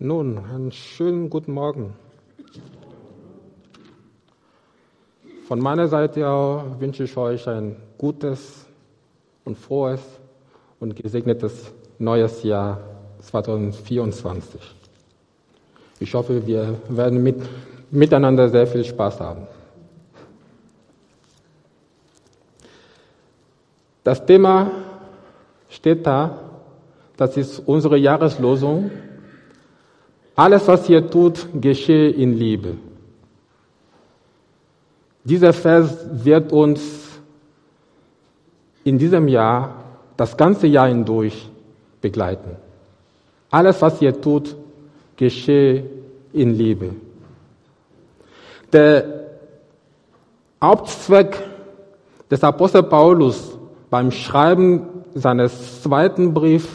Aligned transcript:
Nun, 0.00 0.44
einen 0.52 0.72
schönen 0.72 1.30
guten 1.30 1.52
Morgen. 1.52 1.94
Von 5.46 5.60
meiner 5.60 5.86
Seite 5.86 6.28
aus 6.28 6.64
wünsche 6.80 7.04
ich 7.04 7.16
euch 7.16 7.46
ein 7.48 7.76
gutes 7.96 8.66
und 9.44 9.56
frohes 9.56 10.00
und 10.80 10.96
gesegnetes 10.96 11.72
neues 12.00 12.42
Jahr 12.42 12.80
2024. 13.20 14.60
Ich 16.00 16.12
hoffe, 16.12 16.44
wir 16.44 16.76
werden 16.88 17.22
mit, 17.22 17.36
miteinander 17.92 18.48
sehr 18.48 18.66
viel 18.66 18.84
Spaß 18.84 19.20
haben. 19.20 19.46
Das 24.02 24.26
Thema 24.26 24.72
steht 25.68 26.04
da, 26.04 26.36
das 27.16 27.36
ist 27.36 27.60
unsere 27.60 27.96
Jahreslosung. 27.96 28.90
Alles, 30.36 30.66
was 30.66 30.88
ihr 30.88 31.08
tut, 31.08 31.46
geschehe 31.60 32.10
in 32.10 32.36
Liebe. 32.36 32.76
Dieser 35.22 35.52
Vers 35.52 35.96
wird 36.10 36.52
uns 36.52 36.80
in 38.82 38.98
diesem 38.98 39.28
Jahr, 39.28 39.84
das 40.16 40.36
ganze 40.36 40.66
Jahr 40.66 40.88
hindurch 40.88 41.48
begleiten. 42.00 42.56
Alles, 43.50 43.80
was 43.80 44.02
ihr 44.02 44.20
tut, 44.20 44.56
geschehe 45.16 45.88
in 46.32 46.54
Liebe. 46.58 46.90
Der 48.72 49.24
Hauptzweck 50.60 51.40
des 52.30 52.42
Apostel 52.42 52.82
Paulus 52.82 53.56
beim 53.88 54.10
Schreiben 54.10 55.04
seines 55.14 55.82
zweiten 55.82 56.34
Briefs, 56.34 56.68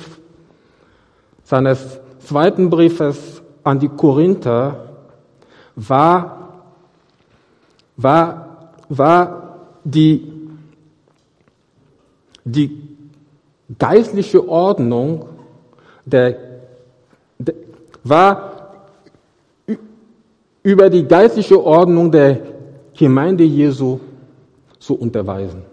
seines 1.44 2.00
zweiten 2.20 2.70
Briefes 2.70 3.39
an 3.64 3.80
die 3.80 3.90
Korinther 3.90 4.90
war, 5.76 6.64
war, 7.98 8.74
war 8.90 9.56
die, 9.84 10.32
die 12.44 12.82
geistliche 13.78 14.48
Ordnung 14.48 15.28
der, 16.06 16.38
der 17.38 17.56
war 18.04 18.50
über 20.64 20.90
die 20.90 21.06
geistliche 21.06 21.62
Ordnung 21.64 22.12
der 22.12 22.42
Gemeinde 22.98 23.44
Jesu 23.44 24.00
zu 24.80 24.96
unterweisen. 24.96 25.64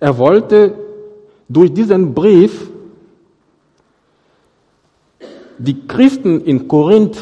Er 0.00 0.16
wollte 0.16 0.74
durch 1.48 1.72
diesen 1.72 2.14
Brief 2.14 2.71
die 5.62 5.86
Christen 5.86 6.40
in 6.42 6.68
Korinth 6.68 7.18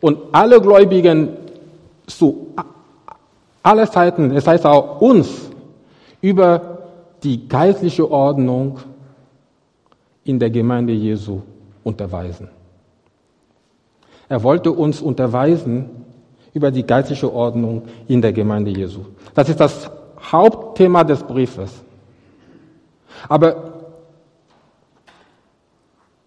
und 0.00 0.18
alle 0.32 0.60
Gläubigen 0.60 1.28
zu 2.06 2.48
aller 3.62 3.90
Zeiten, 3.90 4.34
das 4.34 4.46
heißt 4.46 4.66
auch 4.66 5.00
uns, 5.00 5.50
über 6.20 6.78
die 7.22 7.48
geistliche 7.48 8.10
Ordnung 8.10 8.78
in 10.24 10.38
der 10.38 10.50
Gemeinde 10.50 10.92
Jesu 10.92 11.40
unterweisen. 11.84 12.48
Er 14.28 14.42
wollte 14.42 14.70
uns 14.70 15.00
unterweisen 15.02 15.90
über 16.52 16.70
die 16.70 16.84
geistliche 16.84 17.32
Ordnung 17.32 17.82
in 18.08 18.22
der 18.22 18.32
Gemeinde 18.32 18.70
Jesu. 18.70 19.00
Das 19.34 19.48
ist 19.48 19.60
das 19.60 19.90
Hauptthema 20.20 21.04
des 21.04 21.22
Briefes. 21.22 21.82
Aber 23.28 23.72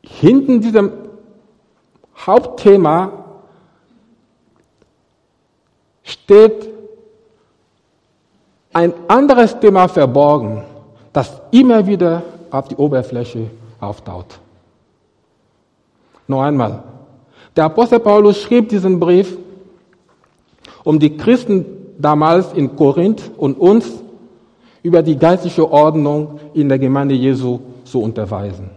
hinten 0.01 0.61
diesem 0.61 0.91
Hauptthema 2.25 3.11
steht 6.03 6.69
ein 8.73 8.93
anderes 9.07 9.59
Thema 9.59 9.87
verborgen, 9.87 10.63
das 11.11 11.41
immer 11.51 11.85
wieder 11.85 12.23
auf 12.49 12.67
die 12.67 12.75
Oberfläche 12.75 13.49
auftaucht. 13.79 14.39
Noch 16.27 16.41
einmal. 16.41 16.83
Der 17.55 17.65
Apostel 17.65 17.99
Paulus 17.99 18.41
schrieb 18.41 18.69
diesen 18.69 18.99
Brief, 18.99 19.37
um 20.83 20.99
die 20.99 21.15
Christen 21.17 21.65
damals 21.97 22.53
in 22.53 22.75
Korinth 22.75 23.31
und 23.37 23.59
uns 23.59 23.85
über 24.81 25.01
die 25.03 25.17
geistliche 25.17 25.69
Ordnung 25.69 26.39
in 26.53 26.67
der 26.67 26.79
Gemeinde 26.79 27.15
Jesu 27.15 27.59
zu 27.85 28.01
unterweisen. 28.01 28.69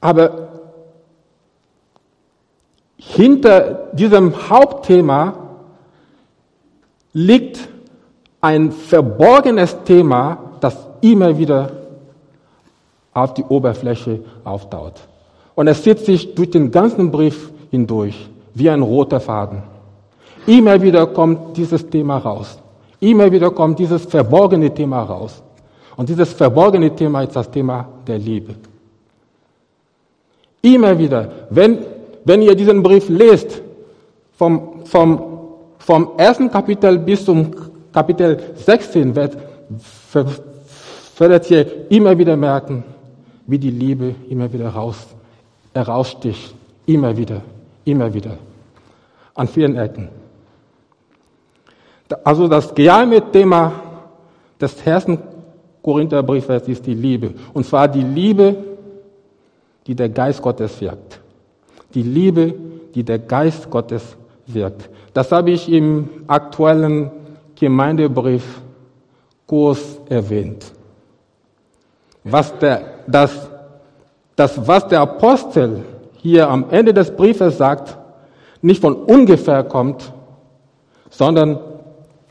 Aber 0.00 0.48
hinter 3.08 3.88
diesem 3.92 4.48
Hauptthema 4.48 5.34
liegt 7.12 7.68
ein 8.40 8.72
verborgenes 8.72 9.76
Thema, 9.84 10.38
das 10.60 10.76
immer 11.00 11.36
wieder 11.38 11.70
auf 13.14 13.34
die 13.34 13.44
Oberfläche 13.44 14.20
auftaucht. 14.44 15.08
Und 15.54 15.68
es 15.68 15.82
zieht 15.82 16.00
sich 16.00 16.34
durch 16.34 16.50
den 16.50 16.70
ganzen 16.70 17.10
Brief 17.10 17.50
hindurch, 17.70 18.28
wie 18.54 18.68
ein 18.68 18.82
roter 18.82 19.20
Faden. 19.20 19.62
Immer 20.46 20.80
wieder 20.80 21.06
kommt 21.06 21.56
dieses 21.56 21.88
Thema 21.88 22.18
raus. 22.18 22.58
Immer 23.00 23.30
wieder 23.32 23.50
kommt 23.50 23.78
dieses 23.78 24.04
verborgene 24.04 24.72
Thema 24.72 25.02
raus. 25.02 25.42
Und 25.96 26.08
dieses 26.08 26.32
verborgene 26.32 26.94
Thema 26.94 27.22
ist 27.22 27.34
das 27.34 27.50
Thema 27.50 27.88
der 28.06 28.18
Liebe. 28.18 28.54
Immer 30.60 30.98
wieder, 30.98 31.30
wenn, 31.50 31.78
wenn 32.26 32.42
ihr 32.42 32.56
diesen 32.56 32.82
Brief 32.82 33.08
lest, 33.08 33.62
vom, 34.32 34.84
vom, 34.84 35.22
vom 35.78 36.10
ersten 36.16 36.50
Kapitel 36.50 36.98
bis 36.98 37.24
zum 37.24 37.52
Kapitel 37.92 38.36
16, 38.56 39.14
werdet, 39.14 39.38
werdet 41.18 41.50
ihr 41.50 41.90
immer 41.90 42.18
wieder 42.18 42.36
merken, 42.36 42.82
wie 43.46 43.60
die 43.60 43.70
Liebe 43.70 44.16
immer 44.28 44.52
wieder 44.52 44.70
raus, 44.70 45.06
heraussticht. 45.72 46.52
Immer 46.86 47.16
wieder, 47.16 47.42
immer 47.84 48.12
wieder. 48.12 48.38
An 49.34 49.46
vielen 49.46 49.76
Ecken. 49.76 50.08
Also 52.24 52.48
das 52.48 52.74
geheime 52.74 53.30
Thema 53.30 53.72
des 54.60 54.84
ersten 54.84 55.18
Korintherbriefes 55.80 56.66
ist 56.66 56.86
die 56.86 56.94
Liebe. 56.94 57.34
Und 57.54 57.64
zwar 57.66 57.86
die 57.86 58.02
Liebe, 58.02 58.56
die 59.86 59.94
der 59.94 60.08
Geist 60.08 60.42
Gottes 60.42 60.80
wirkt. 60.80 61.20
Die 61.94 62.02
Liebe, 62.02 62.54
die 62.94 63.04
der 63.04 63.18
Geist 63.18 63.70
Gottes 63.70 64.16
wirkt. 64.46 64.88
Das 65.12 65.32
habe 65.32 65.50
ich 65.50 65.70
im 65.70 66.08
aktuellen 66.26 67.10
Gemeindebrief 67.54 68.60
kurz 69.46 69.98
erwähnt. 70.08 70.72
Was 72.24 72.58
der, 72.58 72.82
das, 73.06 73.48
das, 74.34 74.66
was 74.66 74.88
der 74.88 75.00
Apostel 75.00 75.84
hier 76.16 76.48
am 76.48 76.66
Ende 76.70 76.92
des 76.92 77.14
Briefes 77.14 77.56
sagt, 77.56 77.96
nicht 78.62 78.80
von 78.80 78.94
ungefähr 78.94 79.62
kommt, 79.62 80.12
sondern, 81.10 81.58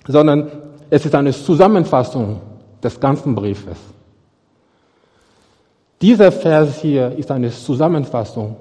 sondern 0.08 0.52
es 0.90 1.06
ist 1.06 1.16
eine 1.16 1.32
Zusammenfassung 1.32 2.42
des 2.84 3.00
ganzen 3.00 3.34
Briefes. 3.34 3.78
Dieser 6.02 6.32
Vers 6.32 6.80
hier 6.82 7.18
ist 7.18 7.32
eine 7.32 7.50
Zusammenfassung 7.50 8.58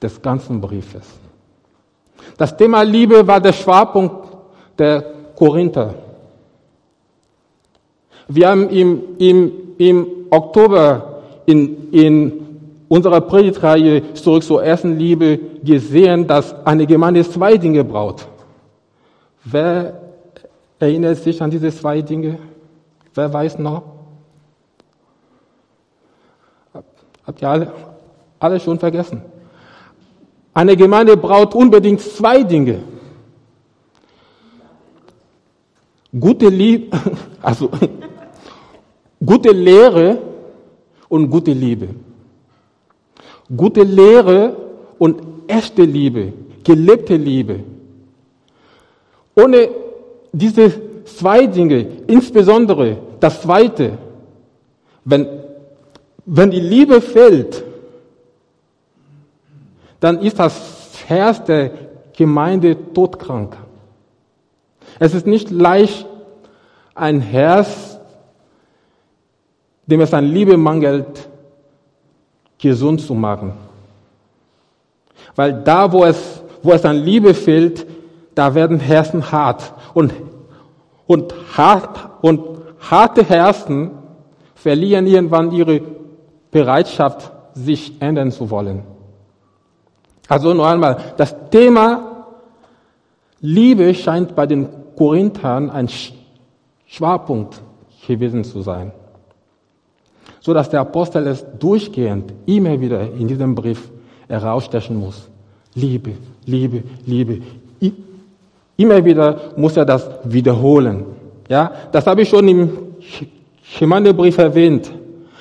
des 0.00 0.20
ganzen 0.20 0.60
Briefes. 0.60 1.06
Das 2.36 2.56
Thema 2.56 2.82
Liebe 2.82 3.26
war 3.26 3.40
der 3.40 3.52
Schwerpunkt 3.52 4.26
der 4.78 5.04
Korinther. 5.34 5.94
Wir 8.28 8.48
haben 8.48 8.68
im, 8.70 9.02
im, 9.18 9.52
im 9.78 10.06
Oktober 10.30 11.22
in, 11.46 11.90
in 11.92 12.46
unserer 12.88 13.20
Predigtreihe 13.20 14.14
zurück 14.14 14.42
zur 14.42 14.64
ersten 14.64 14.98
Liebe 14.98 15.38
gesehen, 15.62 16.26
dass 16.26 16.54
eine 16.66 16.86
Gemeinde 16.86 17.28
zwei 17.28 17.56
Dinge 17.56 17.84
braucht. 17.84 18.28
Wer 19.44 20.00
erinnert 20.78 21.18
sich 21.18 21.40
an 21.40 21.50
diese 21.50 21.70
zwei 21.70 22.02
Dinge? 22.02 22.38
Wer 23.14 23.32
weiß 23.32 23.58
noch? 23.58 23.82
Habt 27.26 27.42
ihr 27.42 27.48
alle, 27.48 27.72
alle 28.38 28.60
schon 28.60 28.78
vergessen? 28.78 29.22
Eine 30.56 30.74
Gemeinde 30.74 31.18
braucht 31.18 31.54
unbedingt 31.54 32.00
zwei 32.00 32.42
Dinge. 32.42 32.78
Gute 36.18 36.48
Liebe, 36.48 36.96
also 37.42 37.68
gute 39.22 39.50
Lehre 39.50 40.18
und 41.10 41.28
gute 41.28 41.52
Liebe. 41.52 41.88
Gute 43.54 43.82
Lehre 43.82 44.56
und 44.96 45.20
echte 45.46 45.82
Liebe, 45.82 46.32
gelebte 46.64 47.16
Liebe. 47.16 47.60
Ohne 49.34 49.68
diese 50.32 50.72
zwei 51.04 51.46
Dinge, 51.46 51.86
insbesondere 52.06 52.96
das 53.20 53.42
zweite, 53.42 53.98
wenn, 55.04 55.28
wenn 56.24 56.50
die 56.50 56.60
Liebe 56.60 57.02
fehlt, 57.02 57.62
dann 60.00 60.20
ist 60.20 60.38
das 60.38 61.04
Herz 61.06 61.44
der 61.44 61.70
Gemeinde 62.12 62.92
todkrank. 62.92 63.56
Es 64.98 65.14
ist 65.14 65.26
nicht 65.26 65.50
leicht, 65.50 66.06
ein 66.94 67.20
Herz, 67.20 67.98
dem 69.86 70.00
es 70.00 70.14
an 70.14 70.24
Liebe 70.24 70.56
mangelt, 70.56 71.28
gesund 72.58 73.00
zu 73.00 73.14
machen. 73.14 73.52
Weil 75.34 75.62
da, 75.62 75.92
wo 75.92 76.04
es, 76.04 76.42
wo 76.62 76.72
es 76.72 76.84
an 76.84 76.96
Liebe 76.96 77.34
fehlt, 77.34 77.86
da 78.34 78.54
werden 78.54 78.80
Herzen 78.80 79.30
hart. 79.30 79.72
Und, 79.94 80.12
und, 81.06 81.34
hart, 81.56 82.10
und 82.22 82.40
harte 82.80 83.22
Herzen 83.24 83.90
verlieren 84.54 85.06
irgendwann 85.06 85.52
ihre 85.52 85.82
Bereitschaft, 86.50 87.32
sich 87.52 88.00
ändern 88.00 88.30
zu 88.32 88.50
wollen. 88.50 88.95
Also 90.28 90.54
noch 90.54 90.66
einmal, 90.66 90.96
das 91.16 91.34
Thema 91.50 92.26
Liebe 93.40 93.94
scheint 93.94 94.34
bei 94.34 94.46
den 94.46 94.68
Korinthern 94.96 95.70
ein 95.70 95.88
Schwerpunkt 96.86 97.60
gewesen 98.06 98.44
zu 98.44 98.62
sein. 98.62 98.92
So 100.40 100.54
dass 100.54 100.70
der 100.70 100.80
Apostel 100.80 101.26
es 101.26 101.44
durchgehend 101.58 102.32
immer 102.46 102.80
wieder 102.80 103.02
in 103.12 103.28
diesem 103.28 103.54
Brief 103.54 103.90
herausstechen 104.28 104.96
muss. 104.96 105.28
Liebe, 105.74 106.12
Liebe, 106.46 106.82
Liebe. 107.04 107.42
Immer 108.76 109.04
wieder 109.04 109.52
muss 109.56 109.76
er 109.76 109.84
das 109.84 110.08
wiederholen. 110.24 111.06
Ja, 111.48 111.72
das 111.92 112.06
habe 112.06 112.22
ich 112.22 112.28
schon 112.28 112.46
im 112.48 112.70
Gemeindebrief 113.78 114.38
erwähnt. 114.38 114.90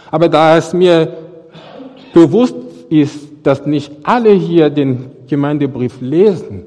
Aber 0.10 0.30
da 0.30 0.58
es 0.58 0.74
mir 0.74 1.14
bewusst 2.14 2.56
ist, 2.90 3.28
dass 3.46 3.66
nicht 3.68 3.92
alle 4.02 4.32
hier 4.32 4.72
den 4.72 5.12
Gemeindebrief 5.28 6.02
lesen, 6.02 6.66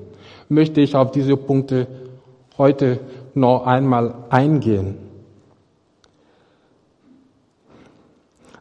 möchte 0.48 0.80
ich 0.80 0.94
auf 0.94 1.10
diese 1.10 1.36
Punkte 1.36 1.88
heute 2.56 3.00
noch 3.34 3.66
einmal 3.66 4.14
eingehen. 4.30 4.96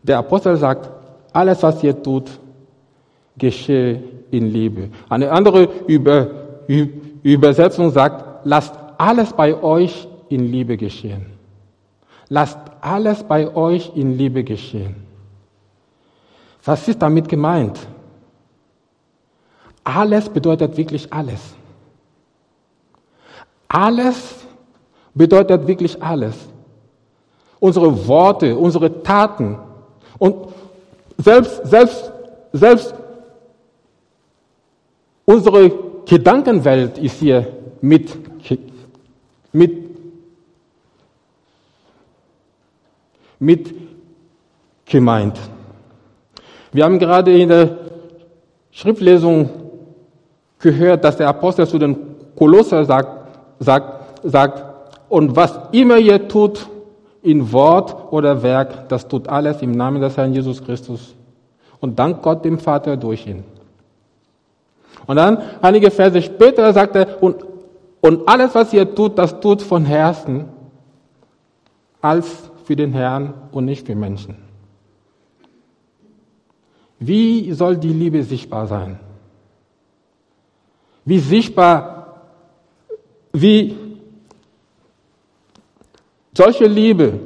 Der 0.02 0.18
Apostel 0.18 0.58
sagt, 0.58 0.90
alles, 1.32 1.62
was 1.62 1.84
ihr 1.84 2.02
tut, 2.02 2.40
geschehe 3.38 4.02
in 4.32 4.52
Liebe. 4.52 4.90
Eine 5.10 5.32
andere 5.32 5.70
Über, 5.86 6.28
Übersetzung 7.22 7.92
sagt, 7.92 8.46
lasst 8.46 8.74
alles 8.98 9.32
bei 9.32 9.62
euch 9.62 10.08
in 10.30 10.52
Liebe 10.52 10.76
geschehen. 10.76 11.28
Lasst 12.30 12.58
alles 12.82 13.24
bei 13.24 13.56
euch 13.56 13.92
in 13.96 14.18
Liebe 14.18 14.44
geschehen. 14.44 14.96
Was 16.66 16.88
ist 16.88 17.00
damit 17.00 17.30
gemeint? 17.30 17.78
Alles 19.88 20.28
bedeutet 20.28 20.76
wirklich 20.76 21.14
alles. 21.14 21.40
Alles 23.70 24.36
bedeutet 25.14 25.66
wirklich 25.66 26.04
alles. 26.04 26.36
Unsere 27.62 28.06
Worte, 28.06 28.58
unsere 28.58 29.02
Taten 29.02 29.58
und 30.20 30.50
selbst, 31.18 31.66
selbst, 31.66 32.12
selbst 32.52 32.94
unsere 35.24 35.72
Gedankenwelt 36.06 36.98
ist 36.98 37.20
hier 37.20 37.48
mit, 37.80 38.14
mit, 39.54 39.72
mit 43.40 43.74
gemeint. 44.86 45.40
Wir 46.74 46.84
haben 46.84 47.00
gerade 47.00 47.40
in 47.40 47.48
der 47.48 47.78
Schriftlesung 48.72 49.67
gehört, 50.60 51.04
dass 51.04 51.18
der 51.18 51.28
Apostel 51.28 51.68
zu 51.68 51.78
den 51.78 51.98
Kolosser 52.36 52.86
sagt, 52.86 53.10
sagt, 53.60 54.22
sagt, 54.24 54.64
und 55.10 55.36
was 55.36 55.60
immer 55.72 55.98
ihr 55.98 56.28
tut, 56.28 56.68
in 57.22 57.52
Wort 57.52 58.12
oder 58.12 58.42
Werk, 58.42 58.88
das 58.90 59.08
tut 59.08 59.28
alles 59.28 59.62
im 59.62 59.72
Namen 59.72 60.02
des 60.02 60.16
Herrn 60.16 60.34
Jesus 60.34 60.64
Christus. 60.64 61.16
Und 61.80 62.00
dank 62.00 62.22
Gott 62.22 62.46
dem 62.46 62.58
Vater 62.58 62.96
durch 62.96 63.28
ihn. 63.28 63.44
Und 65.06 65.18
dann, 65.18 65.40
einige 65.62 65.92
Verse 65.92 66.22
später, 66.22 66.72
sagt 66.74 66.96
er, 66.96 67.22
und, 67.22 67.46
und 68.02 68.28
alles, 68.28 68.56
was 68.56 68.74
ihr 68.74 68.94
tut, 68.94 69.18
das 69.18 69.40
tut 69.40 69.62
von 69.62 69.86
Herzen, 69.86 70.46
als 72.02 72.50
für 72.66 72.76
den 72.76 72.94
Herrn 72.94 73.34
und 73.52 73.66
nicht 73.66 73.86
für 73.86 73.96
Menschen. 73.96 74.36
Wie 77.00 77.52
soll 77.54 77.78
die 77.78 77.94
Liebe 77.94 78.24
sichtbar 78.24 78.68
sein? 78.68 79.00
Wie 81.08 81.20
sichtbar, 81.20 82.18
wie 83.32 83.78
solche 86.34 86.66
Liebe, 86.66 87.18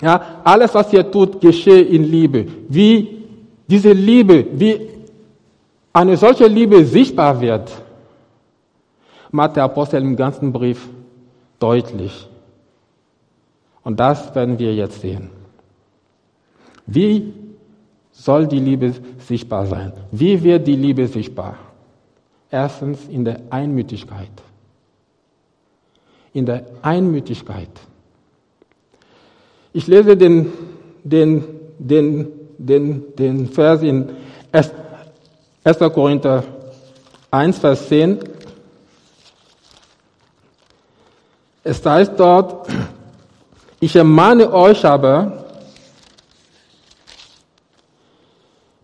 ja, 0.00 0.40
alles, 0.42 0.72
was 0.74 0.90
ihr 0.94 1.08
tut, 1.10 1.38
geschehe 1.38 1.82
in 1.82 2.04
Liebe. 2.04 2.46
Wie 2.70 3.22
diese 3.68 3.92
Liebe, 3.92 4.46
wie 4.54 4.88
eine 5.92 6.16
solche 6.16 6.46
Liebe 6.46 6.86
sichtbar 6.86 7.38
wird, 7.38 7.70
macht 9.30 9.56
der 9.56 9.64
Apostel 9.64 10.00
im 10.00 10.16
ganzen 10.16 10.50
Brief 10.50 10.88
deutlich. 11.58 12.26
Und 13.84 14.00
das 14.00 14.34
werden 14.34 14.58
wir 14.58 14.74
jetzt 14.74 15.02
sehen. 15.02 15.28
Wie 16.86 17.34
soll 18.10 18.46
die 18.46 18.58
Liebe 18.58 18.94
sichtbar 19.18 19.66
sein? 19.66 19.92
Wie 20.10 20.42
wird 20.42 20.66
die 20.66 20.76
Liebe 20.76 21.06
sichtbar? 21.06 21.58
Erstens 22.52 23.08
in 23.08 23.24
der 23.24 23.40
Einmütigkeit. 23.48 24.30
In 26.34 26.44
der 26.44 26.66
Einmütigkeit. 26.82 27.70
Ich 29.72 29.86
lese 29.86 30.18
den, 30.18 30.52
den, 31.02 31.44
den, 31.78 32.28
den, 32.58 33.16
den 33.16 33.48
Vers 33.48 33.82
in 33.82 34.10
1. 34.52 35.78
Korinther 35.94 36.44
1, 37.30 37.58
Vers 37.58 37.88
10. 37.88 38.18
Es 41.64 41.86
heißt 41.86 42.12
dort, 42.18 42.68
ich 43.80 43.96
ermahne 43.96 44.52
euch 44.52 44.84
aber, 44.84 45.41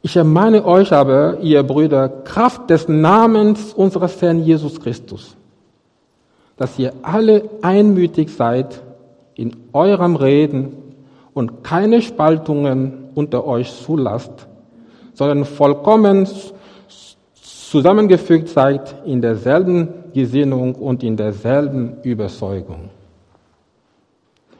ich 0.08 0.16
ermahne 0.16 0.64
euch 0.64 0.90
aber, 0.90 1.38
ihr 1.40 1.62
Brüder, 1.62 2.08
Kraft 2.08 2.70
des 2.70 2.88
Namens 2.88 3.74
unseres 3.74 4.22
Herrn 4.22 4.42
Jesus 4.42 4.80
Christus, 4.80 5.36
dass 6.56 6.78
ihr 6.78 6.94
alle 7.02 7.42
einmütig 7.60 8.30
seid 8.30 8.82
in 9.34 9.54
eurem 9.74 10.16
Reden 10.16 10.72
und 11.34 11.62
keine 11.62 12.00
Spaltungen 12.00 13.10
unter 13.14 13.46
euch 13.46 13.70
zulasst, 13.84 14.46
sondern 15.12 15.44
vollkommen 15.44 16.26
zusammengefügt 17.42 18.48
seid 18.48 18.94
in 19.04 19.20
derselben 19.20 19.88
Gesinnung 20.14 20.74
und 20.74 21.02
in 21.02 21.18
derselben 21.18 21.98
Überzeugung. 22.02 22.88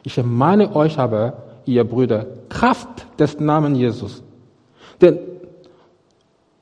Ich 0.03 0.15
ermahne 0.15 0.75
euch 0.75 0.99
aber, 0.99 1.41
ihr 1.65 1.83
Brüder, 1.85 2.27
Kraft 2.49 3.07
des 3.19 3.39
Namen 3.39 3.73
Jesus. 3.73 4.21
Denn 5.01 5.17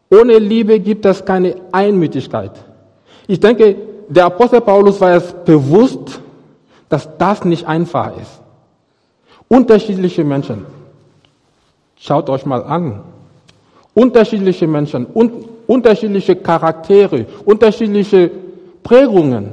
ohne 0.10 0.38
Liebe 0.38 0.80
gibt 0.80 1.06
es 1.06 1.24
keine 1.24 1.56
Einmütigkeit. 1.72 2.52
Ich 3.28 3.40
denke, 3.40 3.76
der 4.08 4.26
Apostel 4.26 4.62
Paulus 4.62 5.02
war 5.02 5.16
es 5.16 5.34
bewusst, 5.46 6.22
dass 6.90 7.10
das 7.18 7.44
nicht 7.44 7.68
einfach 7.68 8.16
ist. 8.18 8.42
Unterschiedliche 9.50 10.24
Menschen. 10.24 10.66
Schaut 11.98 12.30
euch 12.30 12.46
mal 12.46 12.64
an. 12.64 13.02
Unterschiedliche 13.94 14.68
Menschen, 14.68 15.08
un 15.14 15.46
unterschiedliche 15.68 16.38
Charaktere, 16.38 17.26
unterschiedliche 17.44 18.32
Prägungen. 18.84 19.52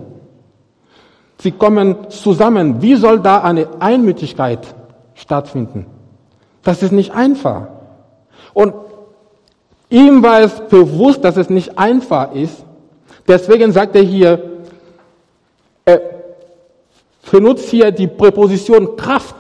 Sie 1.40 1.50
kommen 1.50 2.08
zusammen. 2.10 2.80
Wie 2.80 2.94
soll 2.94 3.18
da 3.18 3.40
eine 3.42 3.66
Einmütigkeit 3.80 4.74
stattfinden? 5.14 5.86
Das 6.62 6.84
ist 6.84 6.92
nicht 6.92 7.12
einfach. 7.12 7.66
Und 8.52 8.74
ihm 9.94 10.22
war 10.22 10.40
es 10.40 10.60
bewusst, 10.68 11.24
dass 11.24 11.36
es 11.36 11.48
nicht 11.48 11.78
einfach 11.78 12.32
ist. 12.34 12.64
Deswegen 13.26 13.72
sagt 13.72 13.96
er 13.96 14.02
hier, 14.02 14.62
er 15.84 16.00
benutzt 17.30 17.68
hier 17.70 17.90
die 17.90 18.06
Präposition 18.06 18.96
Kraft 18.96 19.34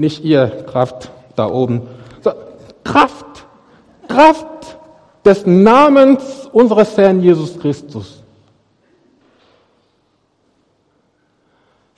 nicht 0.00 0.24
ihr 0.24 0.64
Kraft 0.66 1.10
da 1.36 1.46
oben. 1.46 1.82
Kraft, 2.82 3.44
Kraft 4.08 4.78
des 5.24 5.44
Namens 5.44 6.48
unseres 6.52 6.96
Herrn 6.96 7.22
Jesus 7.22 7.58
Christus. 7.60 8.22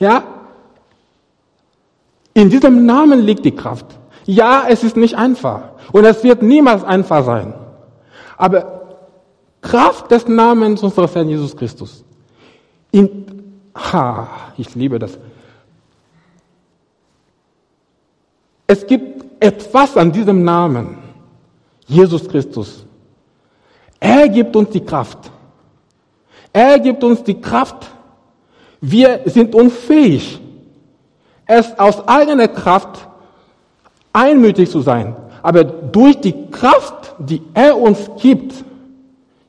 Ja, 0.00 0.25
in 2.35 2.50
diesem 2.50 2.85
Namen 2.85 3.21
liegt 3.21 3.45
die 3.45 3.54
Kraft. 3.54 3.87
Ja, 4.25 4.64
es 4.69 4.85
ist 4.85 4.97
nicht 4.97 5.17
einfach 5.17 5.62
und 5.93 6.05
es 6.05 6.23
wird 6.23 6.43
niemals 6.43 6.85
einfach 6.85 7.25
sein. 7.25 7.55
Aber 8.37 8.83
Kraft 9.61 10.11
des 10.11 10.26
Namens 10.26 10.83
unseres 10.83 11.14
Herrn 11.14 11.29
Jesus 11.29 11.57
Christus. 11.57 12.05
In, 12.91 13.55
ha, 13.75 14.29
ich 14.57 14.75
liebe 14.75 14.99
das. 14.99 15.19
Es 18.67 18.87
gibt 18.87 19.25
etwas 19.43 19.97
an 19.97 20.12
diesem 20.12 20.45
Namen, 20.45 20.99
Jesus 21.87 22.29
Christus. 22.29 22.85
Er 24.00 24.29
gibt 24.29 24.55
uns 24.57 24.71
die 24.71 24.85
Kraft. 24.85 25.31
Er 26.52 26.79
gibt 26.79 27.02
uns 27.05 27.23
die 27.23 27.41
Kraft. 27.41 27.88
Wir 28.81 29.21
sind 29.26 29.55
unfähig, 29.55 30.41
es 31.47 31.79
aus 31.79 32.07
eigener 32.09 32.49
Kraft 32.49 33.07
einmütig 34.12 34.71
zu 34.71 34.81
sein. 34.81 35.16
Aber 35.42 35.64
durch 35.64 36.21
die 36.21 36.50
Kraft, 36.50 37.14
die 37.19 37.42
er 37.54 37.76
uns 37.76 38.11
gibt, 38.19 38.64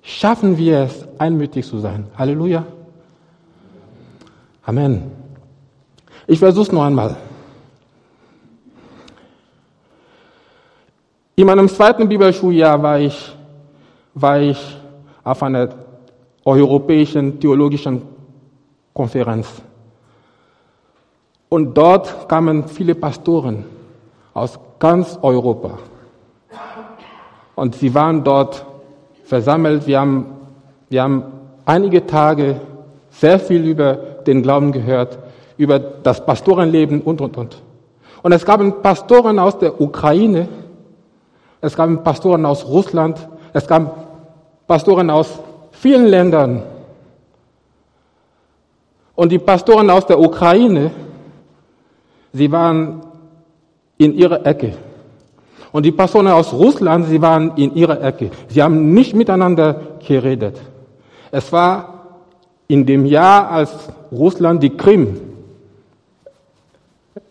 schaffen 0.01 0.57
wir 0.57 0.79
es, 0.79 1.07
einmütig 1.17 1.65
zu 1.65 1.79
sein. 1.79 2.07
Halleluja. 2.17 2.65
Amen. 4.65 5.11
Ich 6.25 6.39
versuche 6.39 6.63
es 6.63 6.71
noch 6.71 6.83
einmal. 6.83 7.15
In 11.35 11.47
meinem 11.47 11.67
zweiten 11.67 12.07
Bibelschuljahr 12.07 12.81
war 12.81 12.99
ich, 12.99 13.35
war 14.13 14.39
ich 14.39 14.77
auf 15.23 15.41
einer 15.43 15.69
europäischen 16.45 17.39
theologischen 17.39 18.01
Konferenz. 18.93 19.47
Und 21.49 21.73
dort 21.73 22.27
kamen 22.29 22.67
viele 22.67 22.95
Pastoren 22.95 23.65
aus 24.33 24.59
ganz 24.79 25.19
Europa. 25.21 25.77
Und 27.55 27.75
sie 27.75 27.93
waren 27.93 28.23
dort 28.23 28.65
versammelt. 29.23 29.87
Wir 29.87 29.99
haben, 29.99 30.25
wir 30.89 31.03
haben 31.03 31.23
einige 31.65 32.05
Tage 32.05 32.59
sehr 33.11 33.39
viel 33.39 33.63
über 33.65 33.93
den 33.93 34.41
Glauben 34.41 34.71
gehört, 34.71 35.19
über 35.57 35.79
das 35.79 36.25
Pastorenleben 36.25 37.01
und, 37.01 37.21
und, 37.21 37.37
und. 37.37 37.61
Und 38.23 38.31
es 38.31 38.45
gab 38.45 38.81
Pastoren 38.81 39.37
aus 39.37 39.57
der 39.59 39.79
Ukraine, 39.79 40.47
es 41.61 41.75
gab 41.75 42.03
Pastoren 42.03 42.45
aus 42.45 42.65
Russland, 42.65 43.27
es 43.53 43.67
gab 43.67 44.67
Pastoren 44.67 45.09
aus 45.09 45.39
vielen 45.71 46.07
Ländern. 46.07 46.63
Und 49.15 49.31
die 49.31 49.39
Pastoren 49.39 49.89
aus 49.89 50.07
der 50.07 50.19
Ukraine, 50.19 50.91
sie 52.31 52.51
waren 52.51 53.01
in 54.03 54.13
ihrer 54.15 54.45
Ecke. 54.45 54.73
Und 55.71 55.85
die 55.85 55.91
Pastoren 55.91 56.27
aus 56.27 56.53
Russland, 56.53 57.07
sie 57.07 57.21
waren 57.21 57.57
in 57.57 57.73
ihrer 57.75 58.01
Ecke. 58.01 58.29
Sie 58.47 58.61
haben 58.61 58.93
nicht 58.93 59.15
miteinander 59.15 59.97
geredet. 60.07 60.59
Es 61.31 61.51
war 61.51 62.19
in 62.67 62.85
dem 62.85 63.05
Jahr, 63.05 63.49
als 63.49 63.89
Russland 64.11 64.61
die 64.61 64.69
Krim 64.69 65.19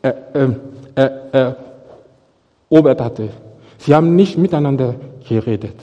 äh, 0.02 0.12
äh, 0.35 1.11
äh, 1.33 1.52
erobert 2.69 3.00
hatte. 3.00 3.29
Sie 3.79 3.95
haben 3.95 4.17
nicht 4.17 4.37
miteinander 4.38 4.95
geredet. 5.29 5.76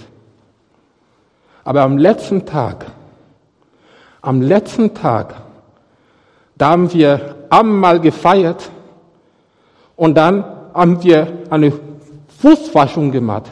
Aber 1.64 1.82
am 1.84 1.98
letzten 1.98 2.46
Tag, 2.46 2.86
am 4.22 4.42
letzten 4.42 4.94
Tag, 4.94 5.36
da 6.58 6.72
haben 6.72 6.92
wir 6.94 7.36
einmal 7.50 8.00
gefeiert 8.00 8.70
und 9.96 10.16
dann 10.18 10.44
haben 10.74 11.04
wir 11.04 11.28
eine 11.50 11.74
Fußwaschung 12.40 13.12
gemacht. 13.12 13.52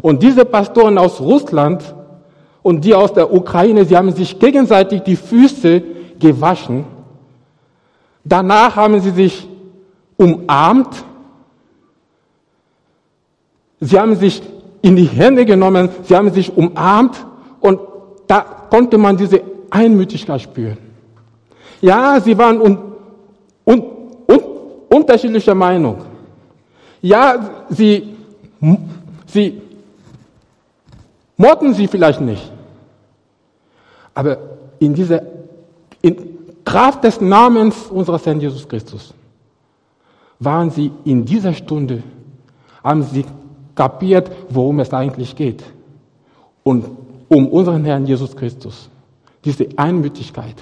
Und 0.00 0.22
diese 0.22 0.44
Pastoren 0.44 0.98
aus 0.98 1.20
Russland 1.20 1.82
und 2.62 2.84
die 2.84 2.94
aus 2.94 3.12
der 3.12 3.32
Ukraine, 3.32 3.84
sie 3.84 3.96
haben 3.96 4.12
sich 4.12 4.38
gegenseitig 4.38 5.02
die 5.02 5.16
Füße 5.16 5.82
gewaschen. 6.18 6.84
Danach 8.24 8.76
haben 8.76 9.00
sie 9.00 9.10
sich 9.10 9.48
umarmt 10.16 11.04
Sie 13.80 13.98
haben 13.98 14.16
sich 14.16 14.42
in 14.82 14.96
die 14.96 15.04
Hände 15.04 15.44
genommen, 15.44 15.88
sie 16.02 16.16
haben 16.16 16.30
sich 16.32 16.56
umarmt 16.56 17.24
und 17.60 17.80
da 18.26 18.40
konnte 18.40 18.98
man 18.98 19.16
diese 19.16 19.40
Einmütigkeit 19.70 20.40
spüren. 20.40 20.78
Ja, 21.80 22.20
sie 22.20 22.36
waren 22.36 22.60
un, 22.60 22.78
un, 23.64 23.82
un, 24.26 24.40
unterschiedlicher 24.88 25.54
Meinung. 25.54 25.98
Ja, 27.00 27.64
sie, 27.70 28.16
sie 29.26 29.60
mochten 31.36 31.74
sie 31.74 31.86
vielleicht 31.86 32.20
nicht. 32.20 32.50
Aber 34.14 34.38
in 34.78 34.94
dieser 34.94 35.22
in 36.02 36.16
Kraft 36.64 37.04
des 37.04 37.20
Namens 37.20 37.86
unseres 37.86 38.26
Herrn 38.26 38.40
Jesus 38.40 38.68
Christus 38.68 39.14
waren 40.38 40.70
sie 40.70 40.92
in 41.04 41.24
dieser 41.24 41.52
Stunde, 41.52 42.02
haben 42.84 43.02
sie 43.02 43.24
kapiert, 43.74 44.30
worum 44.50 44.80
es 44.80 44.92
eigentlich 44.92 45.34
geht. 45.34 45.64
Und 46.62 46.84
um 47.28 47.48
unseren 47.48 47.84
Herrn 47.84 48.06
Jesus 48.06 48.34
Christus. 48.34 48.88
Diese 49.44 49.66
Einmütigkeit. 49.76 50.56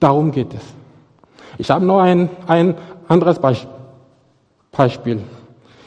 Darum 0.00 0.30
geht 0.30 0.54
es. 0.54 0.62
Ich 1.58 1.70
habe 1.70 1.84
noch 1.84 2.00
ein, 2.00 2.28
ein 2.46 2.74
anderes 3.08 3.38
Beispiel. 4.72 5.20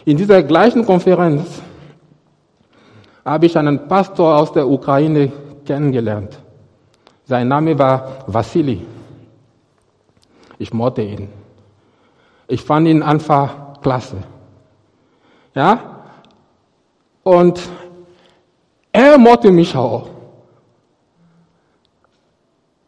In 0.09 0.17
dieser 0.17 0.41
gleichen 0.41 0.83
Konferenz 0.87 1.61
habe 3.23 3.45
ich 3.45 3.55
einen 3.55 3.87
Pastor 3.87 4.37
aus 4.37 4.51
der 4.51 4.67
Ukraine 4.67 5.31
kennengelernt. 5.63 6.39
Sein 7.25 7.47
Name 7.47 7.77
war 7.77 8.23
Vassili. 8.25 8.87
Ich 10.57 10.73
mochte 10.73 11.03
ihn. 11.03 11.29
Ich 12.47 12.63
fand 12.63 12.87
ihn 12.87 13.03
einfach 13.03 13.79
klasse. 13.81 14.17
Ja, 15.53 16.01
und 17.21 17.61
er 18.91 19.15
mochte 19.19 19.51
mich 19.51 19.75
auch. 19.75 20.09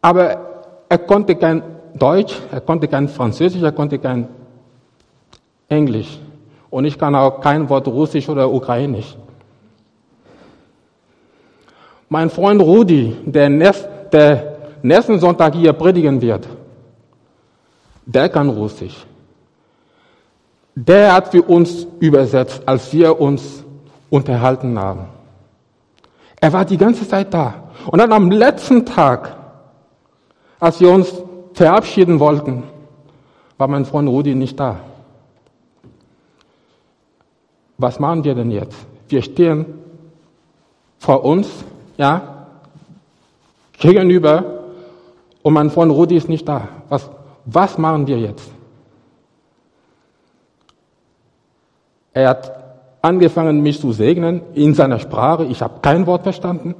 Aber 0.00 0.24
er 0.88 0.98
konnte 0.98 1.36
kein 1.36 1.62
Deutsch, 1.94 2.36
er 2.50 2.62
konnte 2.62 2.88
kein 2.88 3.06
Französisch, 3.06 3.62
er 3.62 3.70
konnte 3.70 4.00
kein 4.00 4.26
Englisch. 5.68 6.18
Und 6.72 6.86
ich 6.86 6.98
kann 6.98 7.14
auch 7.14 7.42
kein 7.42 7.68
Wort 7.68 7.86
Russisch 7.86 8.30
oder 8.30 8.50
Ukrainisch. 8.50 9.14
Mein 12.08 12.30
Freund 12.30 12.62
Rudi, 12.62 13.14
der, 13.26 13.50
nächst, 13.50 13.86
der 14.10 14.56
nächsten 14.80 15.18
Sonntag 15.18 15.54
hier 15.54 15.74
predigen 15.74 16.22
wird, 16.22 16.48
der 18.06 18.30
kann 18.30 18.48
Russisch. 18.48 19.04
Der 20.74 21.12
hat 21.12 21.28
für 21.28 21.42
uns 21.42 21.86
übersetzt, 22.00 22.62
als 22.64 22.90
wir 22.94 23.20
uns 23.20 23.62
unterhalten 24.08 24.78
haben. 24.78 25.08
Er 26.40 26.54
war 26.54 26.64
die 26.64 26.78
ganze 26.78 27.06
Zeit 27.06 27.34
da. 27.34 27.64
Und 27.86 27.98
dann 27.98 28.12
am 28.12 28.30
letzten 28.30 28.86
Tag, 28.86 29.36
als 30.58 30.80
wir 30.80 30.90
uns 30.90 31.12
verabschieden 31.52 32.18
wollten, 32.18 32.62
war 33.58 33.68
mein 33.68 33.84
Freund 33.84 34.08
Rudi 34.08 34.34
nicht 34.34 34.58
da. 34.58 34.80
Was 37.82 37.98
machen 37.98 38.22
wir 38.22 38.36
denn 38.36 38.52
jetzt? 38.52 38.76
Wir 39.08 39.22
stehen 39.22 39.66
vor 40.98 41.24
uns, 41.24 41.48
ja, 41.98 42.46
gegenüber, 43.76 44.44
und 45.42 45.52
mein 45.52 45.68
Freund 45.68 45.90
Rudi 45.90 46.16
ist 46.16 46.28
nicht 46.28 46.48
da. 46.48 46.68
Was, 46.88 47.10
was 47.44 47.76
machen 47.78 48.06
wir 48.06 48.18
jetzt? 48.20 48.48
Er 52.12 52.28
hat 52.28 52.52
angefangen, 53.02 53.60
mich 53.62 53.80
zu 53.80 53.90
segnen 53.90 54.42
in 54.54 54.74
seiner 54.74 55.00
Sprache. 55.00 55.46
Ich 55.46 55.60
habe 55.60 55.80
kein 55.82 56.06
Wort 56.06 56.22
verstanden. 56.22 56.76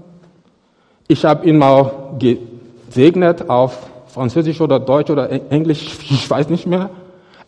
Ich 1.08 1.24
habe 1.24 1.44
ihn 1.48 1.58
mal 1.58 2.14
gesegnet 2.20 3.50
auf 3.50 3.76
Französisch 4.06 4.60
oder 4.60 4.78
Deutsch 4.78 5.10
oder 5.10 5.28
Englisch, 5.50 5.98
ich 6.08 6.30
weiß 6.30 6.48
nicht 6.48 6.68
mehr. 6.68 6.90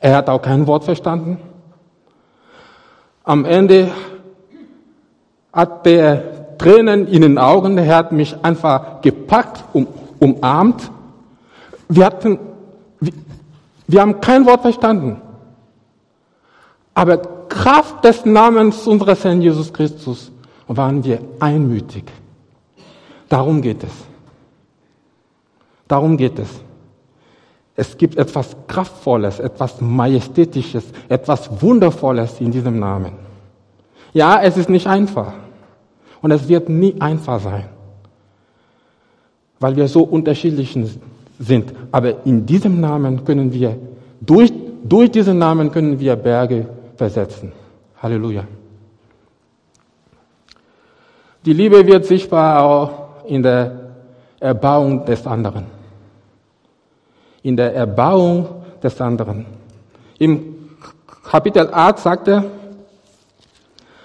Er 0.01 0.17
hat 0.17 0.29
auch 0.29 0.43
kein 0.43 0.67
Wort 0.67 0.83
verstanden. 0.83 1.39
Am 3.25 3.47
Ende 3.47 3.91
hat 5.53 5.87
er 5.87 6.59
Tränen 6.59 7.09
in 7.09 7.23
den 7.23 7.39
Augen. 7.39 7.79
Er 7.79 7.97
hat 7.97 8.13
mich 8.13 8.37
einfach 8.45 9.01
gepackt, 9.01 9.65
um, 9.73 9.87
umarmt. 10.21 10.91
Wir 11.89 12.07
hatten, 12.07 12.39
wir, 13.01 13.13
wir 13.87 14.01
haben 14.01 14.21
kein 14.21 14.45
Wort 14.47 14.63
verstanden. 14.63 15.21
Aber 16.93 17.17
Kraft 17.49 18.05
des 18.05 18.25
Namens 18.25 18.87
unseres 18.87 19.25
Herrn 19.25 19.41
Jesus 19.41 19.73
Christus 19.73 20.31
waren 20.67 21.03
wir 21.03 21.21
einmütig. 21.41 22.05
Darum 23.29 23.63
geht 23.63 23.83
es. 23.83 23.93
Darum 25.89 26.17
geht 26.17 26.39
es. 26.39 26.49
Es 27.77 27.97
gibt 27.97 28.17
etwas 28.17 28.57
Kraftvolles, 28.69 29.41
etwas 29.41 29.81
Majestätisches, 29.81 30.85
etwas 31.09 31.51
Wundervolles 31.61 32.41
in 32.41 32.53
diesem 32.53 32.79
Namen. 32.79 33.13
Ja, 34.13 34.41
es 34.43 34.57
ist 34.57 34.71
nicht 34.71 34.87
einfach. 34.87 35.33
Und 36.23 36.31
es 36.31 36.49
wird 36.49 36.69
nie 36.69 36.95
einfach 37.01 37.41
sein. 37.41 37.65
Weil 39.59 39.77
wir 39.77 39.89
so 39.89 40.05
unterschiedlich 40.05 40.79
sind. 41.39 41.75
Aber 41.91 42.25
in 42.25 42.47
diesem 42.47 42.81
Namen 42.81 43.25
können 43.25 43.53
wir, 43.53 43.77
durch, 44.21 44.53
durch 44.85 45.11
diesen 45.11 45.39
Namen 45.39 45.73
können 45.73 45.99
wir 45.99 46.15
Berge 46.17 46.67
versetzen. 46.97 47.53
Halleluja. 48.01 48.45
Die 51.45 51.53
Liebe 51.53 51.87
wird 51.87 52.07
sichtbar 52.07 52.63
auch 52.63 52.91
in 53.27 53.43
der 53.43 53.81
Erbauung 54.41 55.05
des 55.05 55.27
anderen. 55.27 55.67
In 57.45 57.57
der 57.57 57.75
Erbauung 57.75 58.65
des 58.83 59.01
anderen. 59.01 59.47
Im 60.19 60.57
Kapitel 61.23 61.69
8 61.73 61.99
sagt 62.01 62.27
er, 62.27 62.45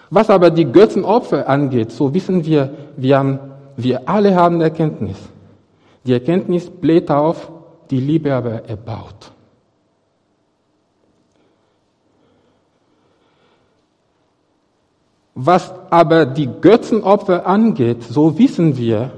was 0.09 0.29
aber 0.29 0.49
die 0.51 0.65
Götzenopfer 0.65 1.47
angeht, 1.47 1.91
so 1.91 2.13
wissen 2.13 2.45
wir, 2.45 2.69
wir, 2.97 3.17
haben, 3.17 3.39
wir 3.77 4.07
alle 4.09 4.35
haben 4.35 4.61
Erkenntnis. 4.61 5.17
Die 6.03 6.13
Erkenntnis 6.13 6.69
bläht 6.69 7.09
auf, 7.11 7.51
die 7.89 7.99
Liebe 7.99 8.33
aber 8.33 8.65
erbaut. 8.65 9.31
Was 15.35 15.71
aber 15.89 16.25
die 16.25 16.49
Götzenopfer 16.59 17.45
angeht, 17.45 18.03
so 18.03 18.37
wissen 18.37 18.75
wir, 18.75 19.11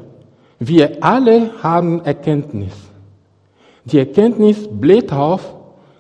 wir 0.60 1.04
alle 1.04 1.64
haben 1.64 2.06
Erkenntnis. 2.06 2.91
Die 3.86 4.00
Erkenntnis 4.00 4.68
bläht 4.70 5.12
auf, 5.12 5.56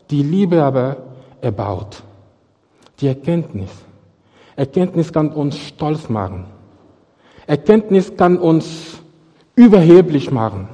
die 0.10 0.24
Liebe 0.24 0.64
aber 0.64 0.98
erbaut. 1.42 2.04
Die 3.00 3.08
Erkenntnis. 3.08 3.72
Erkenntnis 4.56 5.12
kann 5.12 5.30
uns 5.30 5.58
stolz 5.58 6.10
machen. 6.10 6.46
Erkenntnis 7.48 8.16
kann 8.16 8.38
uns 8.38 9.00
überheblich 9.56 10.32
machen. 10.32 10.70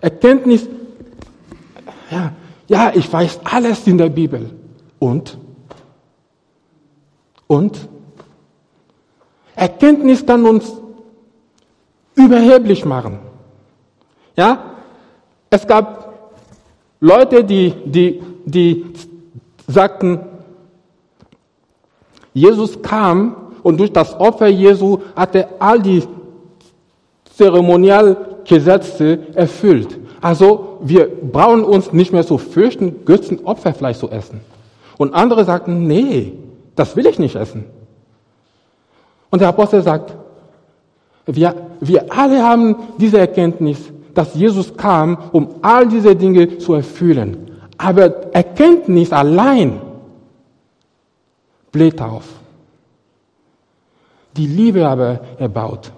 Erkenntnis, 0.00 0.68
ja, 2.10 2.32
ja, 2.68 2.92
ich 2.94 3.12
weiß 3.12 3.40
alles 3.44 3.86
in 3.86 3.98
der 3.98 4.08
Bibel. 4.08 4.50
Und? 4.98 5.38
Und? 7.46 7.88
Erkenntnis 9.54 10.24
kann 10.24 10.44
uns 10.46 10.72
überheblich 12.14 12.84
machen. 12.84 13.18
Ja? 14.36 14.76
Es 15.50 15.66
gab 15.66 16.13
Leute, 17.04 17.44
die, 17.44 17.74
die, 17.84 18.22
die 18.46 18.86
sagten, 19.68 20.20
Jesus 22.32 22.80
kam 22.80 23.36
und 23.62 23.78
durch 23.78 23.92
das 23.92 24.18
Opfer 24.18 24.48
Jesu 24.48 25.00
hat 25.14 25.34
er 25.34 25.50
all 25.58 25.82
die 25.82 26.02
Zeremonialgesetze 27.36 29.18
erfüllt. 29.34 29.98
Also 30.22 30.78
wir 30.80 31.06
brauchen 31.06 31.64
uns 31.64 31.92
nicht 31.92 32.10
mehr 32.10 32.22
so 32.22 32.38
fürchten, 32.38 33.04
Götzenopferfleisch 33.04 33.98
zu 33.98 34.08
essen. 34.08 34.40
Und 34.96 35.12
andere 35.12 35.44
sagten, 35.44 35.86
nee, 35.86 36.32
das 36.74 36.96
will 36.96 37.06
ich 37.06 37.18
nicht 37.18 37.36
essen. 37.36 37.66
Und 39.28 39.40
der 39.42 39.48
Apostel 39.48 39.82
sagt, 39.82 40.16
wir, 41.26 41.54
wir 41.80 42.10
alle 42.10 42.42
haben 42.42 42.76
diese 42.96 43.18
Erkenntnis, 43.18 43.92
dass 44.14 44.34
Jesus 44.34 44.76
kam, 44.76 45.18
um 45.32 45.56
all 45.62 45.88
diese 45.88 46.14
Dinge 46.14 46.58
zu 46.58 46.74
erfüllen. 46.74 47.50
Aber 47.76 48.32
Erkenntnis 48.32 49.12
allein 49.12 49.80
bläht 51.72 52.00
auf. 52.00 52.24
Die 54.36 54.46
Liebe 54.46 54.86
aber 54.86 55.20
erbaut. 55.38 55.92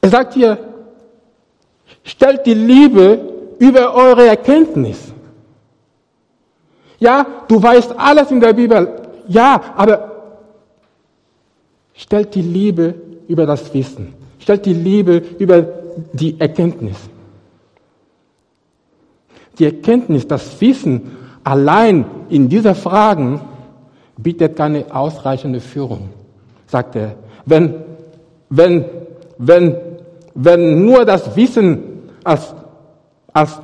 Er 0.00 0.10
sagt 0.10 0.34
hier, 0.34 0.58
stellt 2.02 2.46
die 2.46 2.54
Liebe 2.54 3.20
über 3.58 3.94
eure 3.94 4.26
Erkenntnis. 4.26 5.12
Ja, 6.98 7.26
du 7.48 7.62
weißt 7.62 7.94
alles 7.98 8.30
in 8.30 8.40
der 8.40 8.52
Bibel. 8.52 8.88
Ja, 9.28 9.60
aber 9.76 10.10
stellt 11.94 12.34
die 12.34 12.42
Liebe 12.42 12.94
über 13.28 13.46
das 13.46 13.72
Wissen. 13.72 14.14
Stellt 14.38 14.66
die 14.66 14.74
Liebe 14.74 15.16
über 15.38 15.79
die 16.12 16.38
Erkenntnis. 16.40 16.96
Die 19.58 19.64
Erkenntnis, 19.64 20.26
das 20.26 20.60
Wissen 20.60 21.16
allein 21.44 22.04
in 22.28 22.48
dieser 22.48 22.74
Fragen 22.74 23.40
bietet 24.16 24.56
keine 24.56 24.84
ausreichende 24.94 25.60
Führung, 25.60 26.10
sagt 26.66 26.96
er. 26.96 27.16
Wenn, 27.46 27.74
wenn, 28.48 28.84
wenn, 29.38 29.76
wenn 30.34 30.84
nur 30.84 31.04
das 31.04 31.34
Wissen 31.36 31.82
als, 32.24 32.54
als 33.32 33.60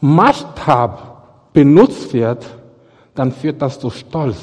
Maßstab 0.00 1.52
benutzt 1.52 2.12
wird, 2.12 2.46
dann 3.14 3.32
führt 3.32 3.60
das 3.62 3.80
zu 3.80 3.90
Stolz. 3.90 4.38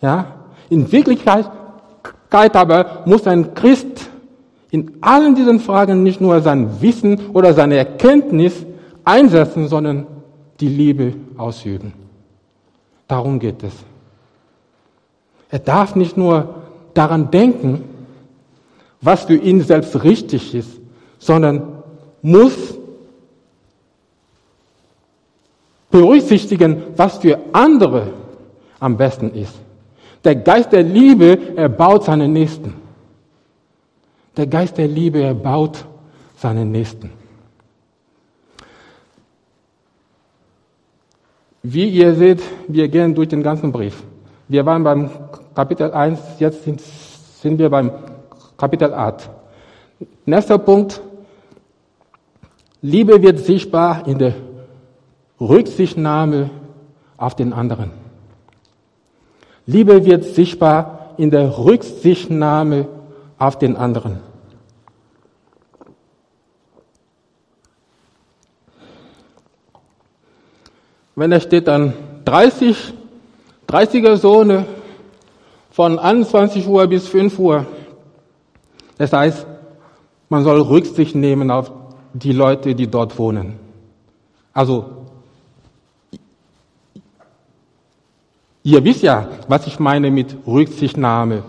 Ja? 0.00 0.26
In 0.68 0.90
Wirklichkeit 0.90 1.50
aber 2.30 3.02
muss 3.06 3.26
ein 3.26 3.54
Christ 3.54 3.87
in 4.70 4.98
allen 5.00 5.34
diesen 5.34 5.60
Fragen 5.60 6.02
nicht 6.02 6.20
nur 6.20 6.40
sein 6.40 6.80
Wissen 6.80 7.30
oder 7.32 7.54
seine 7.54 7.76
Erkenntnis 7.76 8.66
einsetzen, 9.04 9.68
sondern 9.68 10.06
die 10.60 10.68
Liebe 10.68 11.14
ausüben. 11.36 11.92
Darum 13.06 13.38
geht 13.38 13.62
es. 13.62 13.72
Er 15.50 15.60
darf 15.60 15.96
nicht 15.96 16.16
nur 16.16 16.54
daran 16.92 17.30
denken, 17.30 17.84
was 19.00 19.24
für 19.24 19.36
ihn 19.36 19.62
selbst 19.62 20.02
richtig 20.04 20.54
ist, 20.54 20.80
sondern 21.18 21.82
muss 22.20 22.76
berücksichtigen, 25.90 26.82
was 26.96 27.18
für 27.18 27.38
andere 27.52 28.08
am 28.78 28.96
besten 28.96 29.32
ist. 29.32 29.54
Der 30.24 30.34
Geist 30.34 30.72
der 30.72 30.82
Liebe 30.82 31.56
erbaut 31.56 32.04
seinen 32.04 32.32
Nächsten. 32.32 32.74
Der 34.38 34.46
Geist 34.46 34.78
der 34.78 34.86
Liebe 34.86 35.20
erbaut 35.20 35.84
seinen 36.36 36.70
Nächsten. 36.70 37.10
Wie 41.64 41.88
ihr 41.88 42.14
seht, 42.14 42.40
wir 42.68 42.86
gehen 42.86 43.16
durch 43.16 43.26
den 43.26 43.42
ganzen 43.42 43.72
Brief. 43.72 44.00
Wir 44.46 44.64
waren 44.64 44.84
beim 44.84 45.10
Kapitel 45.56 45.90
1, 45.90 46.20
jetzt 46.38 46.62
sind, 46.62 46.80
sind 46.80 47.58
wir 47.58 47.68
beim 47.68 47.90
Kapitel 48.56 48.94
8. 48.94 49.28
Nächster 50.24 50.58
Punkt. 50.58 51.02
Liebe 52.80 53.20
wird 53.20 53.40
sichtbar 53.40 54.06
in 54.06 54.18
der 54.18 54.34
Rücksichtnahme 55.40 56.50
auf 57.16 57.34
den 57.34 57.52
anderen. 57.52 57.90
Liebe 59.66 60.04
wird 60.04 60.22
sichtbar 60.22 61.14
in 61.16 61.32
der 61.32 61.58
Rücksichtnahme 61.58 62.86
auf 63.36 63.58
den 63.58 63.76
anderen. 63.76 64.27
Wenn 71.18 71.32
er 71.32 71.40
steht 71.40 71.66
dann 71.66 71.94
30, 72.26 72.94
30er 73.66 74.16
Sohne 74.18 74.66
von 75.72 75.98
21 75.98 76.68
Uhr 76.68 76.86
bis 76.86 77.08
5 77.08 77.36
Uhr. 77.40 77.66
Das 78.98 79.12
heißt, 79.12 79.44
man 80.28 80.44
soll 80.44 80.60
Rücksicht 80.60 81.16
nehmen 81.16 81.50
auf 81.50 81.72
die 82.12 82.30
Leute, 82.30 82.76
die 82.76 82.86
dort 82.86 83.18
wohnen. 83.18 83.58
Also 84.52 84.84
Ihr 88.62 88.84
wisst 88.84 89.02
ja, 89.02 89.26
was 89.48 89.66
ich 89.66 89.80
meine 89.80 90.12
mit 90.12 90.36
Rücksichtnahme 90.46 91.42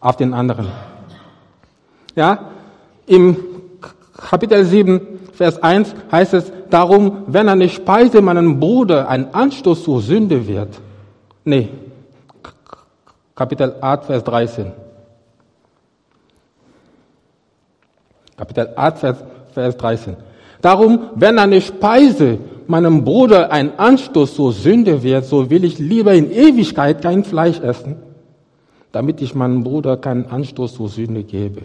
auf 0.00 0.16
den 0.16 0.32
anderen. 0.32 0.68
Ja, 2.14 2.50
im 3.04 3.36
Kapitel 4.16 4.64
7, 4.64 5.11
Vers 5.32 5.62
1 5.62 5.94
heißt 6.10 6.34
es 6.34 6.52
darum, 6.70 7.24
wenn 7.26 7.48
eine 7.48 7.68
Speise 7.68 8.20
meinem 8.20 8.60
Bruder 8.60 9.08
ein 9.08 9.34
Anstoß 9.34 9.82
zur 9.82 10.00
Sünde 10.00 10.46
wird. 10.46 10.80
Nee, 11.44 11.68
Kapitel 13.34 13.74
8, 13.80 14.04
Vers 14.04 14.24
13. 14.24 14.72
Kapitel 18.36 18.68
8, 18.76 18.98
Vers, 18.98 19.24
Vers 19.52 19.76
13. 19.76 20.16
Darum, 20.60 21.10
wenn 21.14 21.38
eine 21.38 21.60
Speise 21.60 22.38
meinem 22.66 23.04
Bruder 23.04 23.50
ein 23.50 23.78
Anstoß 23.78 24.34
zur 24.34 24.52
Sünde 24.52 25.02
wird, 25.02 25.24
so 25.24 25.50
will 25.50 25.64
ich 25.64 25.78
lieber 25.78 26.14
in 26.14 26.30
Ewigkeit 26.30 27.02
kein 27.02 27.24
Fleisch 27.24 27.58
essen, 27.60 27.96
damit 28.92 29.20
ich 29.22 29.34
meinem 29.34 29.64
Bruder 29.64 29.96
keinen 29.96 30.26
Anstoß 30.26 30.74
zur 30.74 30.88
Sünde 30.88 31.24
gebe. 31.24 31.62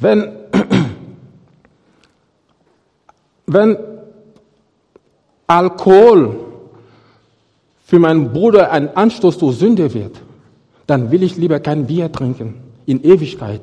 Wenn, 0.00 0.32
wenn 3.46 3.76
Alkohol 5.46 6.36
für 7.84 7.98
meinen 7.98 8.32
Bruder 8.32 8.70
ein 8.72 8.96
Anstoß 8.96 9.38
zur 9.38 9.52
Sünde 9.52 9.92
wird, 9.92 10.22
dann 10.86 11.10
will 11.10 11.22
ich 11.22 11.36
lieber 11.36 11.60
kein 11.60 11.86
Bier 11.86 12.10
trinken 12.10 12.62
in 12.86 13.04
Ewigkeit, 13.04 13.60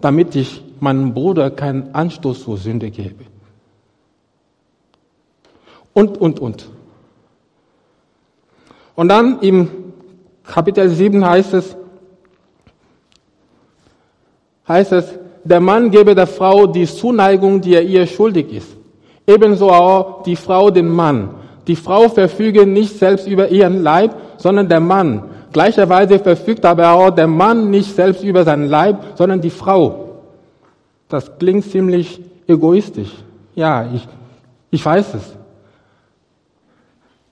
damit 0.00 0.34
ich 0.36 0.64
meinem 0.80 1.12
Bruder 1.12 1.50
keinen 1.50 1.94
Anstoß 1.94 2.44
zur 2.44 2.56
Sünde 2.56 2.90
gebe. 2.90 3.24
Und, 5.92 6.16
und, 6.16 6.40
und. 6.40 6.70
Und 8.94 9.08
dann 9.08 9.40
im 9.40 9.68
Kapitel 10.44 10.88
7 10.88 11.24
heißt 11.24 11.54
es, 11.54 11.76
heißt 14.66 14.92
es, 14.92 15.18
der 15.48 15.60
Mann 15.60 15.90
gebe 15.90 16.14
der 16.14 16.26
Frau 16.26 16.66
die 16.66 16.86
Zuneigung, 16.86 17.60
die 17.60 17.74
er 17.74 17.82
ihr 17.82 18.06
schuldig 18.06 18.52
ist. 18.52 18.76
Ebenso 19.26 19.70
auch 19.70 20.22
die 20.22 20.36
Frau 20.36 20.70
den 20.70 20.88
Mann. 20.88 21.30
Die 21.66 21.76
Frau 21.76 22.08
verfüge 22.08 22.66
nicht 22.66 22.98
selbst 22.98 23.26
über 23.26 23.48
ihren 23.48 23.82
Leib, 23.82 24.14
sondern 24.36 24.68
der 24.68 24.80
Mann. 24.80 25.22
Gleicherweise 25.52 26.18
verfügt 26.18 26.66
aber 26.66 26.92
auch 26.92 27.10
der 27.10 27.26
Mann 27.26 27.70
nicht 27.70 27.94
selbst 27.94 28.22
über 28.22 28.44
seinen 28.44 28.68
Leib, 28.68 28.96
sondern 29.14 29.40
die 29.40 29.50
Frau. 29.50 30.20
Das 31.08 31.38
klingt 31.38 31.64
ziemlich 31.64 32.20
egoistisch. 32.46 33.12
Ja, 33.54 33.88
ich, 33.94 34.06
ich 34.70 34.84
weiß 34.84 35.14
es. 35.14 35.34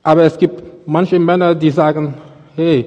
Aber 0.02 0.22
es 0.22 0.38
gibt 0.38 0.62
manche 0.86 1.18
Männer, 1.18 1.54
die 1.54 1.70
sagen, 1.70 2.14
hey, 2.54 2.86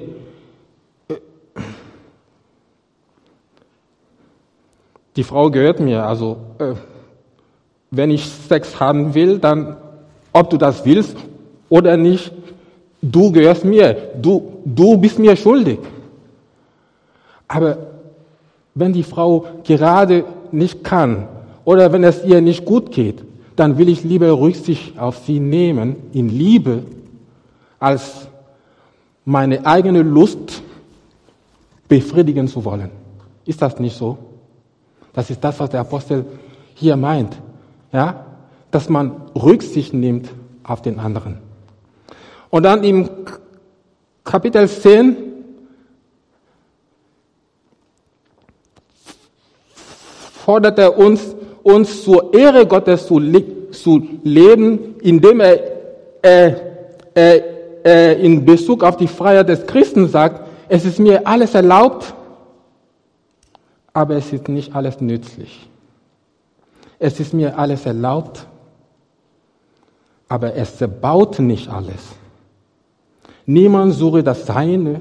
die 5.20 5.24
Frau 5.24 5.50
gehört 5.50 5.80
mir. 5.80 6.06
Also 6.06 6.38
äh, 6.58 6.72
wenn 7.90 8.10
ich 8.10 8.24
Sex 8.24 8.80
haben 8.80 9.12
will, 9.12 9.38
dann, 9.38 9.76
ob 10.32 10.48
du 10.48 10.56
das 10.56 10.86
willst 10.86 11.14
oder 11.68 11.98
nicht, 11.98 12.32
du 13.02 13.30
gehörst 13.30 13.66
mir. 13.66 13.92
Du, 14.18 14.62
du 14.64 14.96
bist 14.96 15.18
mir 15.18 15.36
schuldig. 15.36 15.78
Aber 17.48 17.76
wenn 18.74 18.94
die 18.94 19.02
Frau 19.02 19.44
gerade 19.62 20.24
nicht 20.52 20.82
kann 20.84 21.28
oder 21.66 21.92
wenn 21.92 22.02
es 22.02 22.24
ihr 22.24 22.40
nicht 22.40 22.64
gut 22.64 22.90
geht, 22.90 23.22
dann 23.56 23.76
will 23.76 23.90
ich 23.90 24.02
lieber 24.02 24.32
Rücksicht 24.40 24.98
auf 24.98 25.18
sie 25.26 25.38
nehmen 25.38 25.96
in 26.14 26.30
Liebe, 26.30 26.84
als 27.78 28.26
meine 29.26 29.66
eigene 29.66 30.00
Lust 30.00 30.62
befriedigen 31.88 32.48
zu 32.48 32.64
wollen. 32.64 32.90
Ist 33.44 33.60
das 33.60 33.78
nicht 33.78 33.98
so? 33.98 34.16
Das 35.12 35.30
ist 35.30 35.42
das, 35.42 35.58
was 35.58 35.70
der 35.70 35.80
Apostel 35.80 36.24
hier 36.74 36.96
meint. 36.96 37.36
Ja? 37.92 38.26
Dass 38.70 38.88
man 38.88 39.22
Rücksicht 39.34 39.92
nimmt 39.92 40.28
auf 40.62 40.82
den 40.82 40.98
anderen. 40.98 41.38
Und 42.50 42.64
dann 42.64 42.84
im 42.84 43.08
Kapitel 44.24 44.68
10 44.68 45.16
fordert 50.44 50.78
er 50.78 50.98
uns, 50.98 51.34
uns 51.62 52.02
zur 52.02 52.34
Ehre 52.34 52.66
Gottes 52.66 53.06
zu, 53.06 53.20
zu 53.70 54.02
leben, 54.24 54.96
indem 55.00 55.40
er, 55.40 55.60
er, 56.22 56.60
er, 57.14 57.44
er 57.84 58.16
in 58.18 58.44
Bezug 58.44 58.82
auf 58.82 58.96
die 58.96 59.06
Freiheit 59.06 59.48
des 59.48 59.66
Christen 59.66 60.08
sagt, 60.08 60.46
es 60.68 60.84
ist 60.84 60.98
mir 60.98 61.26
alles 61.26 61.54
erlaubt, 61.54 62.14
aber 63.92 64.16
es 64.16 64.32
ist 64.32 64.48
nicht 64.48 64.74
alles 64.74 65.00
nützlich. 65.00 65.68
Es 66.98 67.18
ist 67.18 67.32
mir 67.32 67.58
alles 67.58 67.86
erlaubt, 67.86 68.46
aber 70.28 70.54
es 70.54 70.76
zerbaut 70.76 71.38
nicht 71.38 71.68
alles. 71.68 72.14
Niemand 73.46 73.94
suche 73.94 74.22
das 74.22 74.46
Seine, 74.46 75.00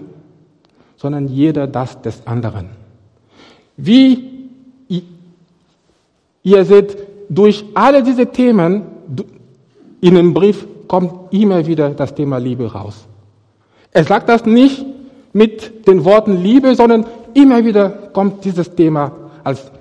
sondern 0.95 1.27
jeder 1.27 1.67
das 1.67 2.01
des 2.01 2.25
anderen. 2.25 2.69
Wie 3.77 4.49
ihr 6.43 6.65
seht, 6.65 6.97
durch 7.29 7.63
alle 7.73 8.01
diese 8.01 8.25
Themen 8.25 8.83
in 10.01 10.15
dem 10.15 10.33
Brief 10.33 10.65
kommt 10.87 11.33
immer 11.33 11.65
wieder 11.65 11.91
das 11.91 12.15
Thema 12.15 12.37
Liebe 12.37 12.71
raus. 12.71 13.05
Er 13.91 14.03
sagt 14.03 14.29
das 14.29 14.45
nicht 14.45 14.85
mit 15.33 15.87
den 15.87 16.03
Worten 16.05 16.41
Liebe, 16.41 16.75
sondern 16.75 17.05
immer 17.33 17.63
wieder 17.63 17.89
kommt 17.89 18.43
dieses 18.45 18.73
Thema 18.75 19.11
als 19.43 19.71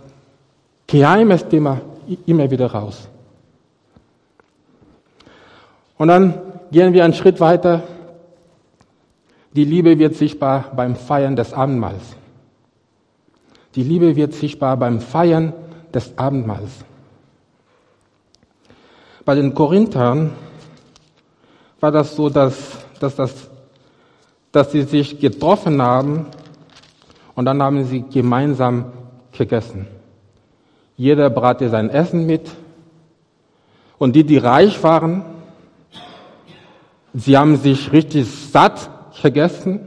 geheimes 0.87 1.47
Thema 1.49 1.81
immer 2.27 2.51
wieder 2.51 2.71
raus. 2.71 3.09
Und 5.97 6.09
dann 6.09 6.35
gehen 6.71 6.93
wir 6.93 7.05
einen 7.05 7.15
Schritt 7.15 7.41
weiter. 7.41 7.83
Die 9.53 9.65
Liebe 9.65 9.99
wird 9.99 10.15
sichtbar 10.15 10.73
beim 10.75 10.95
Feiern 10.97 11.37
des 11.37 11.53
Abendmahls. 11.53 12.03
Die 13.75 13.83
Liebe 13.83 14.17
wird 14.17 14.33
sichtbar 14.35 14.77
beim 14.77 15.01
Feiern 15.01 15.53
des 15.93 16.17
Abendmahls. 16.17 16.71
Bei 19.25 19.35
den 19.35 19.55
Korinthern 19.55 20.31
war 21.81 21.93
das 21.93 22.17
so, 22.17 22.31
dass, 22.31 22.57
dass, 23.01 23.17
das, 23.17 23.51
dass 24.53 24.73
sie 24.73 24.83
sich 24.83 25.19
getroffen 25.21 25.83
haben 25.83 26.27
und 27.39 27.45
dann 27.45 27.63
haben 27.63 27.85
sie 27.85 28.03
gemeinsam 28.03 28.87
gegessen. 29.31 29.87
Jeder 30.97 31.31
brachte 31.31 31.69
sein 31.69 31.89
Essen 31.89 32.27
mit. 32.27 32.51
Und 33.97 34.17
die, 34.17 34.25
die 34.25 34.39
reich 34.39 34.83
waren, 34.83 35.23
sie 37.15 37.39
haben 37.39 37.55
sich 37.55 37.93
richtig 37.93 38.29
satt 38.29 38.91
gegessen. 39.23 39.87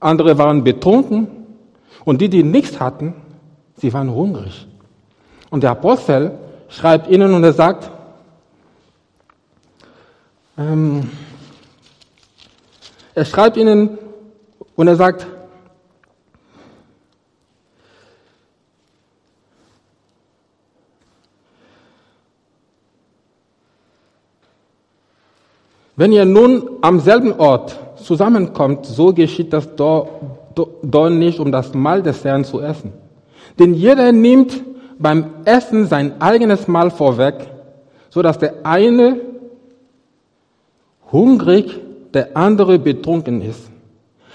Andere 0.00 0.38
waren 0.38 0.64
betrunken. 0.64 1.28
Und 2.04 2.20
die, 2.20 2.28
die 2.28 2.42
nichts 2.42 2.80
hatten, 2.80 3.14
sie 3.76 3.92
waren 3.92 4.12
hungrig. 4.12 4.66
Und 5.50 5.62
der 5.62 5.70
Apostel 5.70 6.32
schreibt 6.68 7.06
ihnen 7.06 7.32
und 7.32 7.44
er 7.44 7.52
sagt, 7.52 7.92
ähm, 10.58 11.08
er 13.14 13.24
schreibt 13.24 13.56
ihnen 13.56 13.98
und 14.74 14.88
er 14.88 14.96
sagt, 14.96 15.28
Wenn 26.02 26.10
ihr 26.10 26.24
nun 26.24 26.68
am 26.80 26.98
selben 26.98 27.32
Ort 27.38 27.78
zusammenkommt, 27.94 28.86
so 28.86 29.12
geschieht 29.12 29.52
das 29.52 29.76
dort, 29.76 30.08
dort 30.82 31.12
nicht, 31.12 31.38
um 31.38 31.52
das 31.52 31.74
Mahl 31.74 32.02
des 32.02 32.24
Herrn 32.24 32.42
zu 32.44 32.60
essen. 32.60 32.92
Denn 33.60 33.72
jeder 33.74 34.10
nimmt 34.10 34.64
beim 34.98 35.26
Essen 35.44 35.86
sein 35.86 36.20
eigenes 36.20 36.66
Mahl 36.66 36.90
vorweg, 36.90 37.34
so 38.10 38.20
dass 38.20 38.36
der 38.36 38.66
eine 38.66 39.20
hungrig, 41.12 41.78
der 42.12 42.36
andere 42.36 42.80
betrunken 42.80 43.40
ist. 43.40 43.70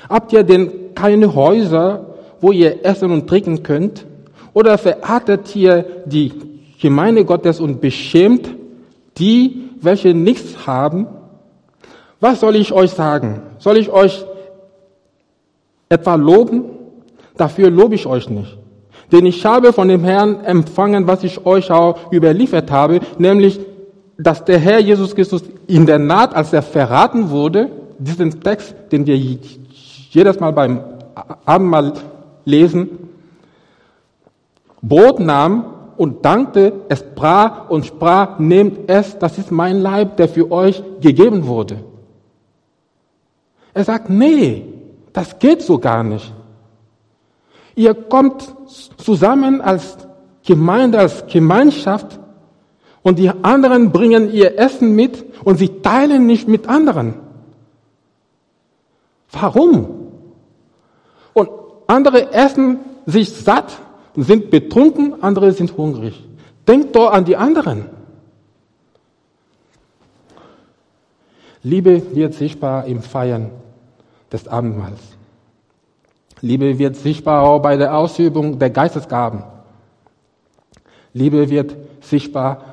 Habt 0.08 0.32
ihr 0.32 0.44
denn 0.44 0.94
keine 0.96 1.36
Häuser, 1.36 2.16
wo 2.40 2.54
ihr 2.54 2.86
essen 2.86 3.12
und 3.12 3.28
trinken 3.28 3.64
könnt? 3.64 4.06
Oder 4.54 4.78
verachtet 4.78 5.54
ihr 5.54 5.84
die 6.06 6.32
Gemeinde 6.82 7.26
Gottes 7.26 7.60
und 7.60 7.82
beschämt 7.82 8.56
die, 9.18 9.64
welche 9.82 10.14
nichts 10.14 10.66
haben? 10.66 11.08
Was 12.20 12.40
soll 12.40 12.56
ich 12.56 12.72
euch 12.72 12.92
sagen? 12.92 13.42
Soll 13.60 13.78
ich 13.78 13.90
euch 13.90 14.26
etwa 15.90 16.16
loben? 16.16 16.66
Dafür 17.36 17.70
lobe 17.70 17.96
ich 17.96 18.08
euch 18.08 18.30
nicht. 18.30 18.58
Denn 19.12 19.26
ich 19.26 19.46
habe 19.46 19.72
von 19.72 19.88
dem 19.88 20.04
Herrn 20.04 20.44
empfangen, 20.44 21.08
was 21.08 21.24
ich 21.24 21.46
euch 21.46 21.72
auch 21.72 22.12
überliefert 22.12 22.72
habe, 22.72 23.00
nämlich, 23.18 23.60
dass 24.18 24.44
der 24.44 24.58
Herr 24.58 24.80
Jesus 24.80 25.16
Christus 25.16 25.44
in 25.68 25.86
der 25.86 26.00
Naht, 26.00 26.36
als 26.36 26.52
er 26.52 26.62
verraten 26.62 27.30
wurde, 27.30 27.70
diesen 28.00 28.42
Text, 28.42 28.76
den 28.92 29.06
wir 29.06 29.16
jedes 29.16 30.40
Mal 30.40 30.52
beim 30.52 30.82
Abendmahl 31.46 31.94
lesen, 32.44 32.90
Brot 34.82 35.20
nahm 35.20 35.66
und 35.98 36.26
dankte, 36.26 36.74
es 36.90 37.04
brach 37.04 37.70
und 37.70 37.86
sprach, 37.86 38.40
nehmt 38.40 38.90
es, 38.90 39.18
das 39.18 39.38
ist 39.38 39.52
mein 39.52 39.82
Leib, 39.82 40.18
der 40.18 40.30
für 40.30 40.52
euch 40.52 40.84
gegeben 41.02 41.48
wurde. 41.48 41.78
Er 43.78 43.84
sagt, 43.84 44.10
nee, 44.10 44.66
das 45.14 45.38
geht 45.38 45.62
so 45.62 45.78
gar 45.78 46.04
nicht. 46.04 46.34
Ihr 47.76 47.94
kommt 47.94 48.52
zusammen 48.98 49.62
als 49.62 50.00
Gemeinde, 50.44 50.98
als 50.98 51.28
Gemeinschaft 51.28 52.20
und 53.04 53.20
die 53.20 53.30
anderen 53.44 53.92
bringen 53.92 54.34
ihr 54.34 54.58
Essen 54.58 54.96
mit 54.96 55.24
und 55.44 55.58
sie 55.60 55.70
teilen 55.84 56.26
nicht 56.26 56.48
mit 56.48 56.68
anderen. 56.68 57.20
Warum? 59.32 60.08
Und 61.34 61.50
andere 61.86 62.34
essen 62.34 62.80
sich 63.06 63.32
satt, 63.32 63.78
sind 64.16 64.50
betrunken, 64.50 65.22
andere 65.22 65.52
sind 65.52 65.78
hungrig. 65.78 66.28
Denkt 66.68 66.96
doch 66.96 67.12
an 67.12 67.26
die 67.26 67.38
anderen. 67.38 67.86
Liebe 71.62 72.16
wird 72.16 72.34
sichtbar 72.34 72.86
im 72.86 73.04
Feiern 73.04 73.52
des 74.32 74.48
Abendmahls. 74.48 75.00
Liebe 76.42 76.78
wird 76.78 76.96
sichtbar 76.96 77.44
auch 77.44 77.60
bei 77.60 77.78
der 77.78 77.96
Ausübung 77.96 78.60
der 78.60 78.70
Geistesgaben. 78.70 79.44
Liebe 81.14 81.50
wird 81.50 81.76
sichtbar 82.02 82.64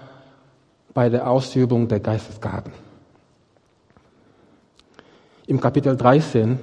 bei 0.92 1.08
der 1.08 1.28
Ausübung 1.28 1.88
der 1.88 2.00
Geistesgaben. 2.00 2.72
Im 5.46 5.60
Kapitel 5.60 5.96
13 5.96 6.58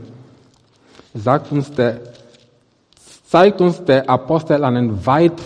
sagt 1.13 1.51
uns 1.51 1.71
der, 1.71 1.99
zeigt 3.27 3.61
uns 3.61 3.83
der 3.83 4.09
Apostel 4.09 4.63
einen 4.63 5.05
weit 5.05 5.39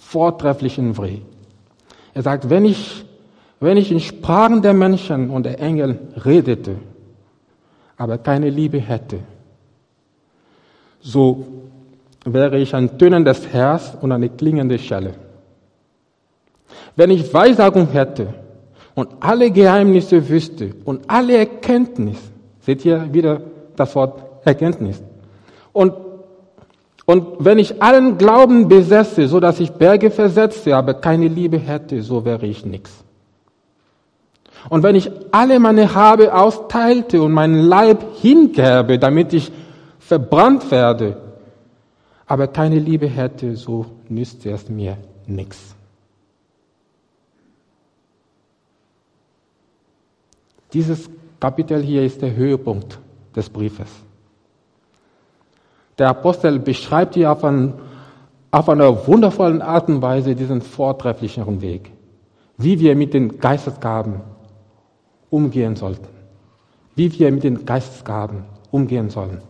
vortrefflichen 0.00 0.96
Weg. 0.98 1.22
Er 2.14 2.22
sagt, 2.22 2.50
wenn 2.50 2.64
ich, 2.64 3.04
wenn 3.60 3.76
ich 3.76 3.90
in 3.92 4.00
Sprachen 4.00 4.62
der 4.62 4.74
Menschen 4.74 5.30
und 5.30 5.44
der 5.44 5.60
Engel 5.60 5.98
redete, 6.24 6.76
aber 7.98 8.18
keine 8.18 8.48
Liebe 8.48 8.78
hätte, 8.78 9.18
so 11.00 11.44
wäre 12.24 12.58
ich 12.58 12.74
ein 12.74 12.96
tönendes 12.96 13.52
Herz 13.52 13.96
und 14.00 14.12
eine 14.12 14.28
klingende 14.28 14.78
Schelle. 14.78 15.14
Wenn 16.96 17.10
ich 17.10 17.32
Weissagung 17.32 17.88
hätte 17.88 18.34
und 18.94 19.08
alle 19.20 19.50
Geheimnisse 19.50 20.28
wüsste 20.28 20.74
und 20.84 21.02
alle 21.08 21.36
Erkenntnis, 21.38 22.18
seht 22.60 22.84
ihr 22.84 23.12
wieder 23.12 23.40
das 23.76 23.94
Wort 23.94 24.22
Erkenntnis, 24.44 25.02
und, 25.72 25.92
und 27.04 27.26
wenn 27.38 27.58
ich 27.58 27.80
allen 27.82 28.18
Glauben 28.18 28.68
besäße, 28.68 29.28
so 29.28 29.38
dass 29.38 29.60
ich 29.60 29.70
Berge 29.70 30.10
versetzte, 30.10 30.76
aber 30.76 30.94
keine 30.94 31.28
Liebe 31.28 31.58
hätte, 31.58 32.02
so 32.02 32.24
wäre 32.24 32.46
ich 32.46 32.64
nichts. 32.64 33.04
Und 34.68 34.82
wenn 34.82 34.96
ich 34.96 35.10
alle 35.30 35.58
meine 35.60 35.94
Habe 35.94 36.34
austeilte 36.34 37.22
und 37.22 37.32
meinen 37.32 37.60
Leib 37.60 38.04
hingäbe, 38.16 38.98
damit 38.98 39.32
ich 39.32 39.52
verbrannt 39.98 40.70
werde, 40.70 41.16
aber 42.26 42.48
keine 42.48 42.78
Liebe 42.78 43.06
hätte, 43.06 43.56
so 43.56 43.86
nütze 44.08 44.50
es 44.50 44.68
mir 44.68 44.98
nichts. 45.26 45.74
Dieses 50.72 51.08
Kapitel 51.40 51.82
hier 51.82 52.02
ist 52.04 52.20
der 52.20 52.34
Höhepunkt 52.34 52.98
des 53.34 53.48
Briefes. 53.48 53.88
Der 55.98 56.10
Apostel 56.10 56.58
beschreibt 56.58 57.14
hier 57.14 57.32
auf, 57.32 57.42
ein, 57.44 57.74
auf 58.50 58.68
einer 58.68 59.06
wundervollen 59.06 59.62
Art 59.62 59.88
und 59.88 60.02
Weise 60.02 60.34
diesen 60.34 60.60
vortrefflicheren 60.60 61.62
Weg, 61.62 61.90
wie 62.58 62.78
wir 62.78 62.94
mit 62.94 63.14
den 63.14 63.38
Geistesgaben 63.38 64.20
umgehen 65.30 65.76
sollten, 65.76 66.06
wie 66.94 67.16
wir 67.18 67.30
mit 67.32 67.44
den 67.44 67.64
Geistesgaben 67.64 68.44
umgehen 68.70 69.10
sollen, 69.10 69.40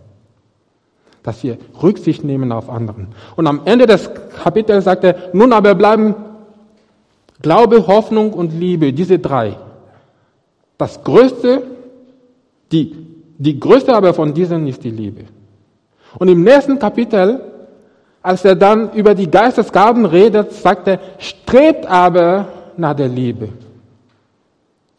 dass 1.22 1.42
wir 1.42 1.58
Rücksicht 1.82 2.24
nehmen 2.24 2.52
auf 2.52 2.68
anderen. 2.68 3.08
Und 3.36 3.46
am 3.46 3.62
Ende 3.64 3.86
des 3.86 4.10
Kapitels 4.42 4.84
sagt 4.84 5.04
er, 5.04 5.30
nun 5.32 5.52
aber 5.52 5.74
bleiben 5.74 6.14
Glaube, 7.40 7.86
Hoffnung 7.86 8.32
und 8.32 8.52
Liebe, 8.52 8.92
diese 8.92 9.18
drei. 9.18 9.56
Das 10.76 11.02
größte, 11.04 11.62
die, 12.72 12.96
die 13.38 13.60
größte 13.60 13.94
aber 13.94 14.12
von 14.12 14.34
diesen 14.34 14.66
ist 14.66 14.82
die 14.82 14.90
Liebe. 14.90 15.24
Und 16.18 16.28
im 16.28 16.42
nächsten 16.42 16.78
Kapitel, 16.78 17.40
als 18.22 18.44
er 18.44 18.56
dann 18.56 18.92
über 18.92 19.14
die 19.14 19.30
Geistesgaben 19.30 20.04
redet, 20.04 20.52
sagt 20.52 20.88
er, 20.88 20.98
strebt 21.18 21.86
aber 21.86 22.48
nach 22.76 22.94
der 22.94 23.08
Liebe. 23.08 23.50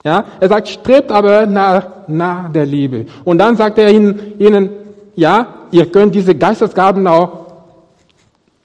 Ja, 0.04 0.26
er 0.40 0.48
sagt, 0.48 0.70
strebt 0.70 1.12
aber 1.12 1.46
nach, 1.46 2.08
nach 2.08 2.52
der 2.52 2.66
Liebe. 2.66 3.06
Und 3.26 3.38
dann 3.38 3.58
sagt 3.58 3.78
er 3.78 3.92
ihnen, 3.92 4.40
ihnen, 4.40 4.70
ja, 5.16 5.66
ihr 5.72 5.92
könnt 5.92 6.16
diese 6.16 6.36
Geistesgaben 6.36 7.06
auch 7.06 7.48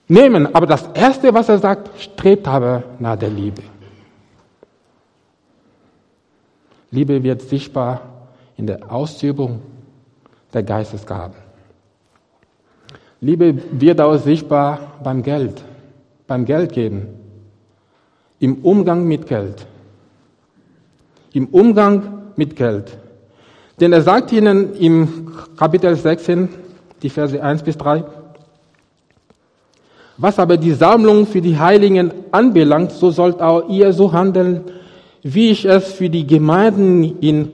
nehmen. 0.06 0.54
Aber 0.54 0.66
das 0.66 0.88
erste, 0.94 1.34
was 1.34 1.48
er 1.48 1.58
sagt, 1.58 2.00
strebt 2.00 2.46
aber 2.46 2.84
nach 3.00 3.16
der 3.16 3.30
Liebe. 3.30 3.62
Liebe 6.92 7.20
wird 7.24 7.42
sichtbar 7.42 8.02
in 8.56 8.68
der 8.68 8.92
Ausübung 8.92 9.60
der 10.52 10.62
Geistesgaben. 10.62 11.34
Liebe 13.20 13.56
wird 13.72 14.00
auch 14.00 14.16
sichtbar 14.18 14.78
beim 15.02 15.22
Geld, 15.22 15.64
beim 16.28 16.44
Geldgeben, 16.44 17.08
im 18.38 18.62
Umgang 18.62 19.04
mit 19.08 19.26
Geld. 19.26 19.66
Im 21.34 21.48
Umgang 21.48 22.22
mit 22.36 22.56
Geld. 22.56 22.96
Denn 23.80 23.92
er 23.92 24.02
sagt 24.02 24.32
ihnen 24.32 24.74
im 24.74 25.32
Kapitel 25.56 25.94
16, 25.94 26.48
die 27.02 27.10
Verse 27.10 27.42
1 27.42 27.62
bis 27.62 27.76
3, 27.76 28.04
was 30.16 30.38
aber 30.38 30.56
die 30.56 30.72
Sammlung 30.72 31.26
für 31.26 31.40
die 31.40 31.58
Heiligen 31.58 32.12
anbelangt, 32.30 32.92
so 32.92 33.10
sollt 33.10 33.42
auch 33.42 33.68
ihr 33.68 33.92
so 33.92 34.12
handeln, 34.12 34.62
wie 35.22 35.50
ich 35.50 35.64
es 35.64 35.92
für 35.92 36.08
die 36.08 36.26
Gemeinden 36.26 37.18
in 37.20 37.50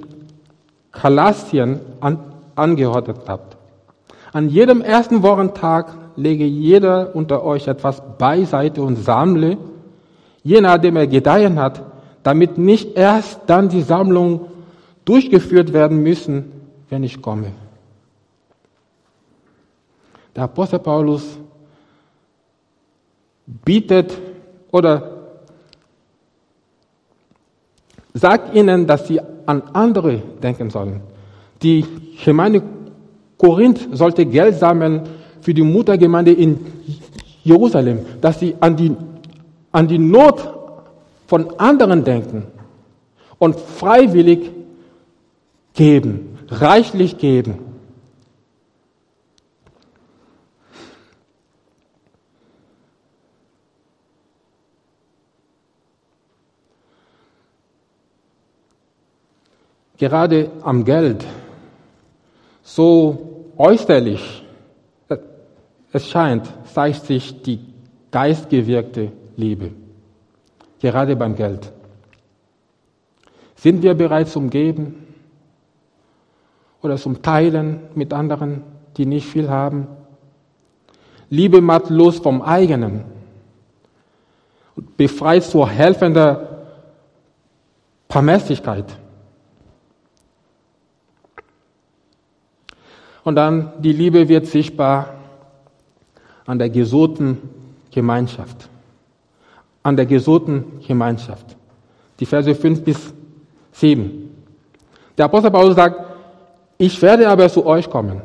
Kalastien 0.93 1.81
an, 2.01 2.19
angeordnet 2.57 3.29
habe. 3.29 3.45
An 4.33 4.51
jedem 4.51 4.83
ersten 4.83 5.23
Wochentag 5.23 5.95
lege 6.17 6.45
jeder 6.45 7.17
unter 7.17 7.45
euch 7.45 7.67
etwas 7.67 8.03
beiseite 8.19 8.83
und 8.83 8.97
sammle, 8.97 9.57
je 10.43 10.61
nachdem 10.61 10.97
er 10.97 11.07
gedeihen 11.07 11.59
hat, 11.59 11.83
damit 12.23 12.59
nicht 12.59 12.97
erst 12.97 13.41
dann 13.47 13.69
die 13.69 13.83
Sammlung 13.83 14.49
durchgeführt 15.05 15.73
werden 15.73 16.03
müssen, 16.03 16.53
wenn 16.89 17.03
ich 17.03 17.21
komme. 17.21 17.53
Der 20.37 20.45
Apostel 20.45 20.79
Paulus 20.79 21.39
bietet 23.47 24.17
oder 24.71 25.21
sagt 28.15 28.55
ihnen, 28.55 28.87
dass 28.87 29.09
sie 29.09 29.21
an 29.47 29.63
andere 29.73 30.19
denken 30.43 30.71
sollen. 30.71 31.01
Die 31.63 31.85
Gemeinde 32.25 32.63
Korinth 33.37 33.89
sollte 33.93 34.27
Geld 34.27 34.57
sammeln 34.57 35.09
für 35.41 35.55
die 35.55 35.63
Muttergemeinde 35.63 36.33
in 36.33 36.59
Jerusalem, 37.43 38.01
dass 38.21 38.39
sie 38.39 38.55
an 38.61 38.77
die, 38.77 38.95
an 39.73 39.89
die 39.89 39.99
Not 39.99 40.60
von 41.31 41.61
anderen 41.61 42.03
denken 42.03 42.49
und 43.39 43.55
freiwillig 43.55 44.51
geben, 45.75 46.41
reichlich 46.49 47.19
geben. 47.19 47.61
Gerade 59.99 60.51
am 60.63 60.85
Geld, 60.85 61.25
so 62.65 63.53
äußerlich, 63.57 64.43
es 65.93 66.09
scheint, 66.09 66.49
zeigt 66.75 67.07
sich 67.07 67.41
die 67.43 67.61
geistgewirkte 68.11 69.13
Liebe, 69.37 69.71
gerade 70.81 71.17
beim 71.17 71.37
Geld. 71.37 71.73
Sind 73.55 73.83
wir 73.83 73.95
bereit 73.95 74.29
zum 74.29 74.51
Geben 74.51 75.07
oder 76.83 76.97
zum 76.97 77.23
Teilen 77.23 77.81
mit 77.95 78.13
anderen, 78.13 78.63
die 78.97 79.07
nicht 79.07 79.27
viel 79.27 79.51
haben? 79.51 79.87
Liebe 81.29 81.61
macht 81.61 81.91
los 81.91 82.19
vom 82.19 82.43
eigenen 82.43 83.05
und 84.75 84.97
befreit 84.97 85.45
zur 85.45 85.69
helfenden 85.69 86.39
Barmherzigkeit. 88.09 88.97
Und 93.23 93.37
dann 93.37 93.73
die 93.83 93.93
Liebe 93.93 94.29
wird 94.29 94.47
sichtbar 94.47 95.15
an 96.47 96.59
der 96.59 96.71
gesunden 96.71 97.39
Gemeinschaft. 97.91 98.69
An 99.83 99.97
der 99.97 100.07
gesunden 100.07 100.81
Gemeinschaft. 100.87 101.57
Die 102.19 102.27
Verse 102.27 102.55
5 102.55 102.83
bis 102.83 103.15
7. 103.73 104.31
Der 105.17 105.25
Apostel 105.25 105.51
Paulus 105.51 105.77
sagt, 105.77 105.97
ich 106.79 107.01
werde 107.03 107.29
aber 107.29 107.49
zu 107.49 107.65
euch 107.67 107.89
kommen, 107.89 108.21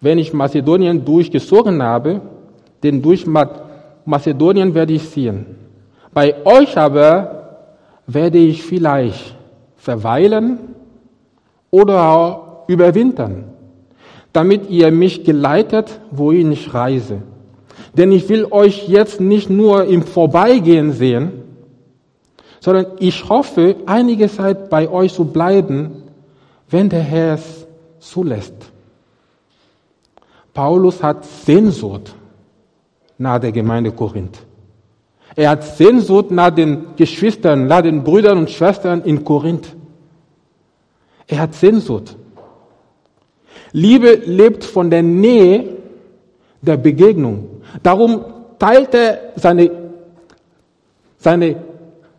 wenn 0.00 0.18
ich 0.18 0.32
Mazedonien 0.32 1.04
durchgezogen 1.04 1.82
habe, 1.82 2.20
denn 2.82 3.02
durch 3.02 3.26
Mazedonien 4.04 4.74
werde 4.74 4.92
ich 4.92 5.08
ziehen. 5.10 5.46
Bei 6.12 6.34
euch 6.44 6.76
aber 6.76 7.68
werde 8.06 8.38
ich 8.38 8.62
vielleicht 8.62 9.36
verweilen 9.76 10.58
oder 11.70 12.02
auch 12.02 12.68
überwintern 12.68 13.52
damit 14.32 14.70
ihr 14.70 14.90
mich 14.90 15.24
geleitet, 15.24 16.00
wohin 16.10 16.52
ich 16.52 16.72
reise. 16.72 17.22
Denn 17.96 18.12
ich 18.12 18.28
will 18.28 18.46
euch 18.50 18.88
jetzt 18.88 19.20
nicht 19.20 19.50
nur 19.50 19.84
im 19.84 20.02
Vorbeigehen 20.02 20.92
sehen, 20.92 21.32
sondern 22.60 22.86
ich 23.00 23.28
hoffe, 23.28 23.76
einige 23.86 24.28
Zeit 24.28 24.70
bei 24.70 24.88
euch 24.88 25.12
zu 25.12 25.24
bleiben, 25.24 26.04
wenn 26.70 26.88
der 26.88 27.02
Herr 27.02 27.34
es 27.34 27.66
zulässt. 27.98 28.54
Paulus 30.54 31.02
hat 31.02 31.24
Sehnsucht 31.24 32.14
nach 33.18 33.38
der 33.38 33.52
Gemeinde 33.52 33.90
Korinth. 33.90 34.38
Er 35.34 35.50
hat 35.50 35.64
Sehnsucht 35.64 36.30
nach 36.30 36.50
den 36.50 36.94
Geschwistern, 36.96 37.66
nach 37.66 37.82
den 37.82 38.04
Brüdern 38.04 38.38
und 38.38 38.50
Schwestern 38.50 39.02
in 39.02 39.24
Korinth. 39.24 39.74
Er 41.26 41.40
hat 41.40 41.54
Sehnsucht. 41.54 42.16
Liebe 43.72 44.14
lebt 44.14 44.64
von 44.64 44.90
der 44.90 45.02
Nähe 45.02 45.81
der 46.62 46.76
Begegnung. 46.76 47.62
Darum 47.82 48.24
teilt 48.58 48.94
er 48.94 49.32
seine, 49.36 49.70
seine 51.18 51.56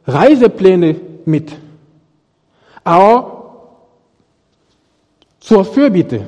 Reisepläne 0.06 0.96
mit. 1.26 1.52
Aber 2.84 3.34
zur 5.40 5.66
Fürbitte. 5.66 6.28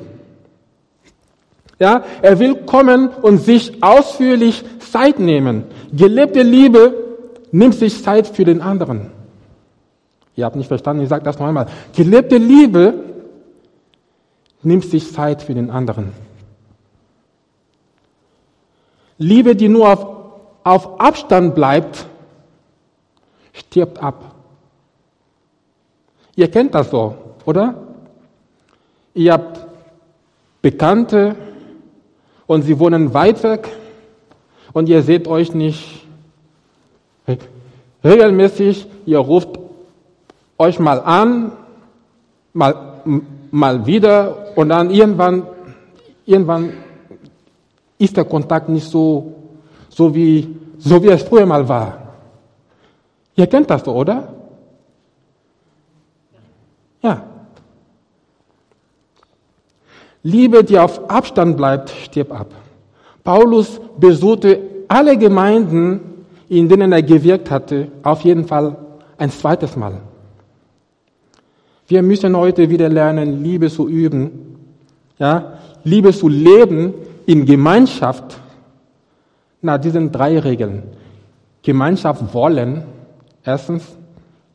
Ja, 1.78 2.04
er 2.22 2.38
will 2.38 2.54
kommen 2.64 3.08
und 3.08 3.38
sich 3.38 3.82
ausführlich 3.82 4.64
Zeit 4.78 5.18
nehmen. 5.18 5.64
Gelebte 5.92 6.42
Liebe 6.42 6.94
nimmt 7.52 7.74
sich 7.74 8.02
Zeit 8.02 8.26
für 8.26 8.44
den 8.44 8.62
anderen. 8.62 9.10
Ihr 10.36 10.44
habt 10.44 10.56
nicht 10.56 10.68
verstanden, 10.68 11.02
ich 11.02 11.08
sage 11.08 11.24
das 11.24 11.38
noch 11.38 11.46
einmal. 11.46 11.66
Gelebte 11.94 12.38
Liebe 12.38 12.94
nimmt 14.62 14.84
sich 14.84 15.12
Zeit 15.12 15.42
für 15.42 15.54
den 15.54 15.70
anderen. 15.70 16.12
Liebe, 19.18 19.56
die 19.56 19.68
nur 19.68 19.88
auf, 19.88 20.06
auf 20.64 21.00
Abstand 21.00 21.54
bleibt, 21.54 22.06
stirbt 23.52 24.02
ab. 24.02 24.34
Ihr 26.34 26.50
kennt 26.50 26.74
das 26.74 26.90
so, 26.90 27.16
oder? 27.44 27.74
Ihr 29.14 29.32
habt 29.32 29.66
Bekannte 30.60 31.36
und 32.46 32.62
sie 32.62 32.78
wohnen 32.78 33.14
weit 33.14 33.42
weg 33.42 33.68
und 34.72 34.88
ihr 34.88 35.02
seht 35.02 35.26
euch 35.26 35.54
nicht 35.54 36.06
regelmäßig, 38.04 38.86
ihr 39.06 39.18
ruft 39.18 39.58
euch 40.58 40.78
mal 40.78 41.00
an, 41.00 41.52
mal, 42.52 43.00
mal 43.50 43.86
wieder 43.86 44.52
und 44.56 44.68
dann 44.68 44.90
irgendwann, 44.90 45.46
irgendwann 46.24 46.72
ist 47.98 48.16
der 48.16 48.24
Kontakt 48.24 48.68
nicht 48.68 48.88
so, 48.88 49.32
so 49.88 50.14
wie, 50.14 50.56
so 50.78 51.02
wie 51.02 51.08
es 51.08 51.22
früher 51.22 51.46
mal 51.46 51.68
war. 51.68 51.98
Ihr 53.34 53.46
kennt 53.46 53.70
das 53.70 53.86
oder? 53.86 54.34
Ja. 57.02 57.22
Liebe, 60.22 60.64
die 60.64 60.78
auf 60.78 61.08
Abstand 61.08 61.56
bleibt, 61.56 61.90
stirbt 61.90 62.32
ab. 62.32 62.52
Paulus 63.22 63.80
besuchte 63.98 64.60
alle 64.88 65.16
Gemeinden, 65.16 66.24
in 66.48 66.68
denen 66.68 66.92
er 66.92 67.02
gewirkt 67.02 67.50
hatte, 67.50 67.88
auf 68.02 68.22
jeden 68.22 68.46
Fall 68.46 68.76
ein 69.18 69.30
zweites 69.30 69.76
Mal. 69.76 70.00
Wir 71.88 72.02
müssen 72.02 72.36
heute 72.36 72.68
wieder 72.68 72.88
lernen, 72.88 73.42
Liebe 73.42 73.70
zu 73.70 73.88
üben, 73.88 74.56
ja, 75.18 75.58
Liebe 75.84 76.12
zu 76.12 76.28
leben 76.28 76.94
in 77.26 77.44
Gemeinschaft 77.44 78.38
nach 79.60 79.78
diesen 79.78 80.12
drei 80.12 80.38
Regeln. 80.38 80.84
Gemeinschaft 81.62 82.32
wollen, 82.32 82.84
erstens, 83.44 83.84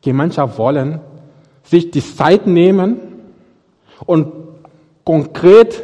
Gemeinschaft 0.00 0.58
wollen, 0.58 1.00
sich 1.62 1.90
die 1.90 2.02
Zeit 2.02 2.46
nehmen 2.46 2.98
und 4.06 4.32
konkret 5.04 5.82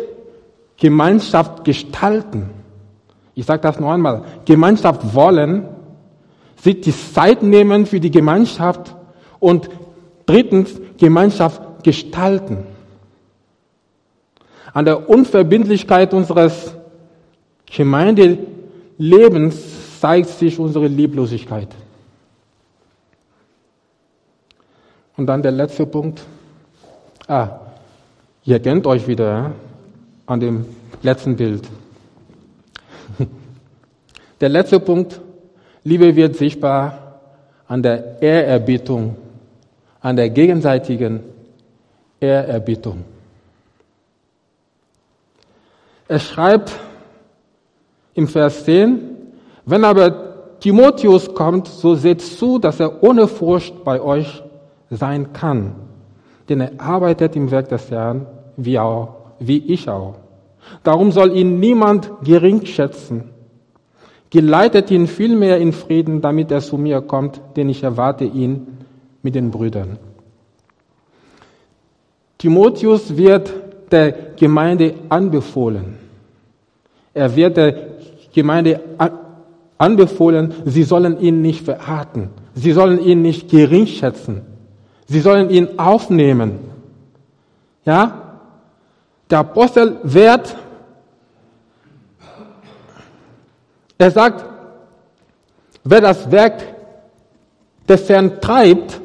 Gemeinschaft 0.79 1.65
gestalten. 1.65 2.51
Ich 3.35 3.45
sage 3.45 3.61
das 3.61 3.79
noch 3.79 3.93
einmal. 3.93 4.25
Gemeinschaft 4.45 5.15
wollen, 5.15 5.69
sich 6.57 6.81
die 6.81 6.93
Zeit 6.93 7.43
nehmen 7.43 7.87
für 7.87 8.01
die 8.01 8.11
Gemeinschaft 8.11 8.97
und 9.39 9.69
drittens 10.27 10.71
Gemeinschaft 10.97 11.85
gestalten. 11.85 12.65
An 14.73 14.85
der 14.85 15.09
Unverbindlichkeit 15.09 16.15
unseres 16.15 16.78
Gemeindelebens 17.71 20.01
zeigt 20.01 20.31
sich 20.31 20.59
unsere 20.59 20.87
Lieblosigkeit. 20.87 21.69
Und 25.17 25.27
dann 25.27 25.43
der 25.43 25.53
letzte 25.53 25.87
Punkt. 25.87 26.23
Ah, 27.27 27.61
ihr 28.45 28.61
kennt 28.61 28.87
euch 28.87 29.07
wieder 29.07 29.53
an 30.27 30.41
dem 30.41 30.65
letzten 31.03 31.37
Bild. 31.37 31.69
Der 34.41 34.49
letzte 34.49 34.79
Punkt. 34.79 35.21
Liebe 35.83 36.15
wird 36.15 36.37
sichtbar 36.37 37.21
an 37.67 37.83
der 37.83 38.23
Ehrerbietung, 38.23 39.17
an 40.01 40.17
der 40.17 40.31
gegenseitigen 40.31 41.21
Ehrerbietung. 42.21 43.05
Er 46.09 46.19
schreibt 46.19 46.73
im 48.19 48.27
Vers 48.27 48.65
10, 48.65 48.99
wenn 49.65 49.85
aber 49.85 50.59
Timotheus 50.59 51.33
kommt, 51.35 51.69
so 51.69 51.95
seht 51.95 52.21
zu, 52.21 52.59
dass 52.59 52.81
er 52.81 53.05
ohne 53.05 53.29
Furcht 53.29 53.85
bei 53.85 54.01
euch 54.01 54.43
sein 54.91 55.33
kann. 55.33 55.77
Denn 56.49 56.61
er 56.61 56.73
arbeitet 56.79 57.37
im 57.37 57.53
Werk 57.53 57.69
des 57.69 57.89
Herrn, 57.93 58.27
wie, 58.57 58.77
auch, 58.77 59.15
wie 59.39 59.59
ich 59.59 59.89
auch. 59.89 60.17
Darum 60.83 61.13
soll 61.13 61.37
ihn 61.37 61.61
niemand 61.61 62.11
gering 62.25 62.67
schätzen. 62.67 63.31
Geleitet 64.31 64.91
ihn 64.91 65.07
vielmehr 65.07 65.59
in 65.59 65.73
Frieden, 65.73 66.21
damit 66.21 66.51
er 66.51 66.61
zu 66.61 66.77
mir 66.77 67.01
kommt, 67.01 67.41
denn 67.57 67.69
ich 67.69 67.85
erwarte 67.85 68.25
ihn 68.25 68.79
mit 69.23 69.37
den 69.37 69.53
Brüdern. 69.53 69.97
Timotheus 72.37 73.17
wird 73.17 73.55
der 73.93 74.11
Gemeinde 74.37 74.95
anbefohlen. 75.09 76.09
Er 77.15 77.35
wird 77.35 77.57
der 77.57 77.98
Gemeinde 78.39 78.81
anbefohlen, 79.79 80.55
sie 80.65 80.85
sollen 80.85 81.21
ihn 81.21 81.43
nicht 81.43 81.65
verachten. 81.65 82.31
Sie 82.55 82.73
sollen 82.73 83.01
ihn 83.01 83.21
nicht 83.23 83.51
gering 83.51 83.87
schätzen. 83.87 84.43
Sie 85.07 85.21
sollen 85.21 85.51
ihn 85.51 85.79
aufnehmen. 85.79 86.59
Ja? 87.85 88.23
Der 89.29 89.41
Apostel 89.41 89.97
wird, 90.05 90.57
er 93.99 94.11
sagt, 94.11 94.45
wer 95.83 96.01
das 96.01 96.31
Werk 96.31 96.63
des 97.89 98.09
Herrn 98.09 98.41
treibt, 98.41 99.01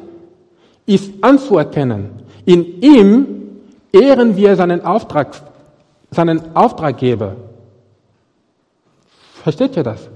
ist 0.86 1.12
anzuerkennen. 1.22 2.10
In 2.44 2.80
ihm 2.82 3.26
ehren 3.92 4.36
wir 4.36 4.54
seinen 4.54 4.84
Auftrag, 4.84 5.28
seinen 6.10 6.54
Auftraggeber. 6.54 7.36
Versteht 9.44 9.76
ihr 9.76 9.84
das? 9.84 10.08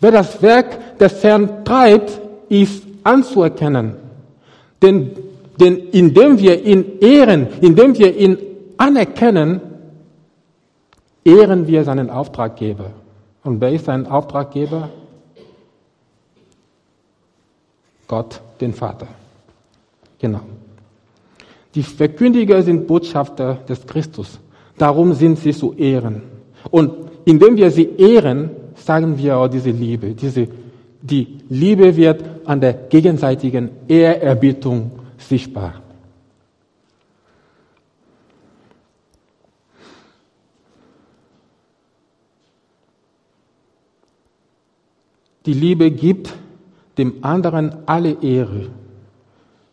Wer 0.00 0.12
das 0.12 0.40
Werk 0.40 0.98
des 0.98 1.24
Herrn 1.24 1.64
treibt, 1.64 2.20
ist 2.48 2.84
anzuerkennen. 3.02 3.96
Denn 4.80 5.10
denn 5.60 5.76
indem 5.92 6.38
wir 6.38 6.64
ihn 6.64 6.98
ehren, 7.00 7.48
indem 7.60 7.96
wir 7.96 8.16
ihn 8.16 8.38
anerkennen, 8.76 9.60
ehren 11.24 11.66
wir 11.66 11.84
seinen 11.84 12.10
Auftraggeber. 12.10 12.90
Und 13.44 13.60
wer 13.60 13.72
ist 13.72 13.84
sein 13.84 14.06
Auftraggeber? 14.06 14.88
Gott, 18.08 18.40
den 18.60 18.72
Vater. 18.72 19.06
Genau. 20.18 20.40
Die 21.74 21.82
Verkündiger 21.82 22.62
sind 22.62 22.86
Botschafter 22.86 23.54
des 23.68 23.86
Christus. 23.86 24.38
Darum 24.76 25.12
sind 25.12 25.38
sie 25.38 25.52
zu 25.52 25.72
ehren. 25.74 26.22
Und 26.70 26.92
indem 27.24 27.56
wir 27.56 27.70
sie 27.70 27.88
ehren, 27.96 28.50
sagen 28.74 29.16
wir 29.18 29.36
auch 29.36 29.48
diese 29.48 29.70
Liebe. 29.70 30.14
Diese, 30.14 30.48
die 31.02 31.38
Liebe 31.48 31.96
wird 31.96 32.24
an 32.44 32.60
der 32.60 32.72
gegenseitigen 32.72 33.70
Ehrerbietung 33.88 34.90
sichtbar. 35.18 35.80
Die 45.46 45.52
Liebe 45.52 45.90
gibt 45.90 46.32
dem 46.96 47.22
anderen 47.22 47.86
alle 47.86 48.16
Ehre. 48.22 48.70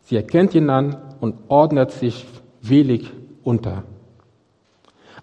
Sie 0.02 0.18
erkennt 0.18 0.54
ihn 0.54 0.70
an 0.70 0.98
und 1.22 1.36
ordnet 1.48 1.92
sich 1.92 2.26
willig 2.62 3.10
unter. 3.44 3.84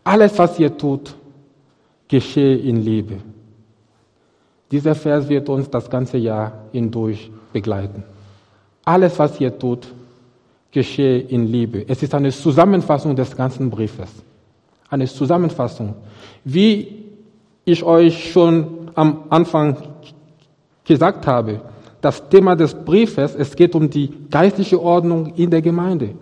Alles, 0.05 0.39
was 0.39 0.59
ihr 0.59 0.77
tut, 0.77 1.15
geschehe 2.09 2.57
in 2.57 2.83
Liebe. 2.83 3.19
Dieser 4.71 4.95
Vers 4.95 5.29
wird 5.29 5.49
uns 5.49 5.71
das 5.71 5.89
ganze 5.89 6.19
Jahr 6.19 6.65
hindurch 6.73 7.31
begleiten. 7.53 8.05
alles, 8.89 9.19
was 9.19 9.39
ihr 9.39 9.57
tut, 9.59 9.87
geschehe 10.71 11.19
in 11.19 11.47
Liebe. 11.47 11.85
Es 11.87 12.03
ist 12.03 12.15
eine 12.15 12.31
Zusammenfassung 12.31 13.15
des 13.15 13.37
ganzen 13.37 13.69
Briefes. 13.69 14.11
Eine 14.89 15.07
Zusammenfassung. 15.07 15.95
Wie 16.45 17.05
ich 17.67 17.83
euch 17.83 18.33
schon 18.33 18.91
am 18.95 19.25
Anfang 19.29 19.77
gesagt 20.85 21.27
habe, 21.27 21.61
das 22.01 22.27
Thema 22.31 22.57
des 22.57 22.73
Briefes, 22.75 23.35
es 23.35 23.55
geht 23.55 23.75
um 23.75 23.91
die 23.91 24.11
geistliche 24.31 24.81
Ordnung 24.81 25.35
in 25.37 25.51
der 25.51 25.61
Gemeinde. 25.61 26.15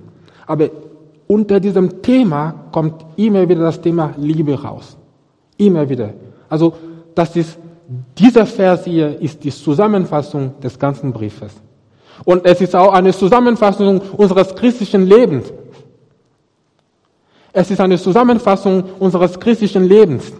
Aber 0.46 0.68
unter 1.28 1.60
diesem 1.60 2.02
Thema 2.02 2.52
kommt 2.72 3.04
immer 3.16 3.48
wieder 3.48 3.62
das 3.62 3.80
Thema 3.80 4.12
Liebe 4.16 4.60
raus. 4.60 4.96
Immer 5.56 5.88
wieder. 5.88 6.14
Also, 6.48 6.74
das 7.14 7.36
ist, 7.36 7.58
dieser 8.18 8.46
Vers 8.46 8.84
hier 8.84 9.20
ist 9.20 9.44
die 9.44 9.50
Zusammenfassung 9.50 10.58
des 10.60 10.78
ganzen 10.78 11.12
Briefes. 11.12 11.52
Und 12.24 12.44
es 12.46 12.60
ist 12.60 12.74
auch 12.74 12.92
eine 12.92 13.12
Zusammenfassung 13.12 14.00
unseres 14.16 14.54
christlichen 14.54 15.06
Lebens. 15.06 15.52
Es 17.52 17.70
ist 17.70 17.80
eine 17.80 17.98
Zusammenfassung 17.98 18.84
unseres 18.98 19.38
christlichen 19.38 19.84
Lebens. 19.84 20.32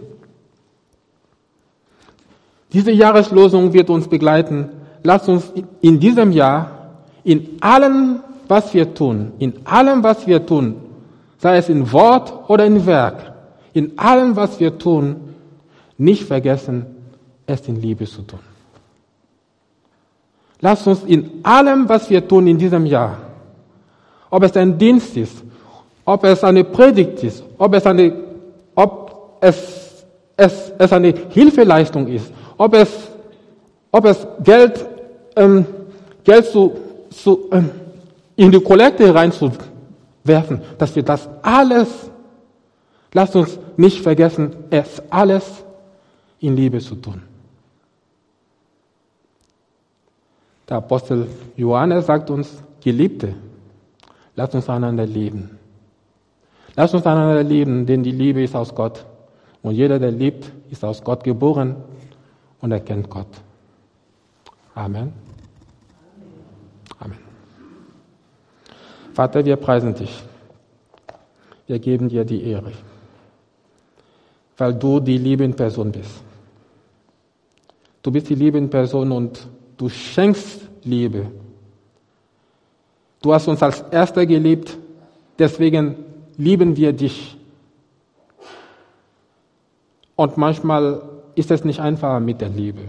Diese 2.73 2.91
Jahreslosung 2.91 3.73
wird 3.73 3.89
uns 3.89 4.07
begleiten. 4.07 4.69
Lasst 5.03 5.29
uns 5.29 5.51
in 5.81 5.99
diesem 5.99 6.31
Jahr 6.31 6.71
in 7.23 7.57
allem, 7.61 8.21
was 8.47 8.73
wir 8.73 8.93
tun, 8.93 9.33
in 9.39 9.53
allem, 9.65 10.03
was 10.03 10.27
wir 10.27 10.45
tun, 10.45 10.75
sei 11.37 11.57
es 11.57 11.69
in 11.69 11.91
Wort 11.91 12.49
oder 12.49 12.65
in 12.65 12.85
Werk, 12.85 13.33
in 13.73 13.97
allem, 13.97 14.35
was 14.35 14.59
wir 14.59 14.77
tun, 14.77 15.17
nicht 15.97 16.23
vergessen, 16.23 16.85
es 17.47 17.67
in 17.67 17.81
Liebe 17.81 18.05
zu 18.05 18.21
tun. 18.21 18.39
Lasst 20.59 20.85
uns 20.87 21.03
in 21.03 21.39
allem, 21.43 21.87
was 21.87 22.09
wir 22.09 22.27
tun 22.27 22.45
in 22.47 22.57
diesem 22.57 22.85
Jahr, 22.85 23.17
ob 24.29 24.43
es 24.43 24.55
ein 24.57 24.77
Dienst 24.77 25.15
ist, 25.15 25.43
ob 26.03 26.23
es 26.23 26.43
eine 26.43 26.63
Predigt 26.63 27.23
ist, 27.23 27.43
ob 27.57 27.73
es 27.73 27.85
eine, 27.85 28.13
ob 28.75 29.37
es, 29.41 30.05
es, 30.35 30.71
es 30.77 30.93
eine 30.93 31.13
Hilfeleistung 31.29 32.07
ist, 32.07 32.31
ob 32.57 32.73
es, 32.73 32.89
ob 33.91 34.05
es 34.05 34.27
Geld, 34.43 34.85
ähm, 35.35 35.65
Geld 36.23 36.45
zu, 36.47 36.75
zu, 37.11 37.49
ähm, 37.51 37.69
in 38.35 38.51
die 38.51 38.59
Kollekte 38.59 39.13
reinzuwerfen, 39.13 40.61
dass 40.77 40.95
wir 40.95 41.03
das 41.03 41.29
alles, 41.41 41.87
lasst 43.13 43.35
uns 43.35 43.59
nicht 43.77 44.01
vergessen, 44.01 44.55
es 44.69 45.01
alles 45.09 45.43
in 46.39 46.55
Liebe 46.55 46.79
zu 46.79 46.95
tun. 46.95 47.26
Der 50.69 50.77
Apostel 50.77 51.27
Johannes 51.55 52.05
sagt 52.05 52.29
uns, 52.29 52.61
Geliebte, 52.81 53.33
lasst 54.35 54.53
uns 54.55 54.69
einander 54.69 55.05
lieben. 55.05 55.57
Lasst 56.75 56.93
uns 56.93 57.05
einander 57.05 57.43
lieben, 57.43 57.85
denn 57.85 58.03
die 58.03 58.11
Liebe 58.11 58.43
ist 58.43 58.55
aus 58.55 58.73
Gott. 58.75 59.05
Und 59.61 59.73
jeder, 59.75 59.97
der 59.97 60.11
liebt, 60.11 60.51
ist 60.69 60.83
aus 60.83 61.03
Gott 61.03 61.23
geboren 61.23 61.75
und 62.61 62.71
erkennt 62.71 63.09
Gott. 63.09 63.27
Amen. 64.75 65.11
Amen. 66.99 67.17
Vater, 69.13 69.43
wir 69.43 69.55
preisen 69.55 69.95
dich. 69.95 70.23
Wir 71.65 71.79
geben 71.79 72.07
dir 72.07 72.23
die 72.23 72.43
Ehre, 72.43 72.71
weil 74.57 74.73
du 74.75 74.99
die 74.99 75.17
liebende 75.17 75.57
Person 75.57 75.91
bist. 75.91 76.23
Du 78.01 78.11
bist 78.11 78.29
die 78.29 78.35
liebende 78.35 78.69
Person 78.69 79.11
und 79.11 79.47
Du 79.77 79.89
schenkst 79.89 80.61
Liebe. 80.83 81.31
Du 83.21 83.33
hast 83.33 83.47
uns 83.47 83.61
als 83.61 83.81
Erster 83.91 84.25
geliebt, 84.25 84.77
deswegen 85.37 85.95
lieben 86.37 86.75
wir 86.75 86.93
dich. 86.93 87.37
Und 90.15 90.37
manchmal 90.37 91.01
ist 91.35 91.51
es 91.51 91.63
nicht 91.63 91.79
einfach 91.79 92.19
mit 92.19 92.41
der 92.41 92.49
Liebe. 92.49 92.81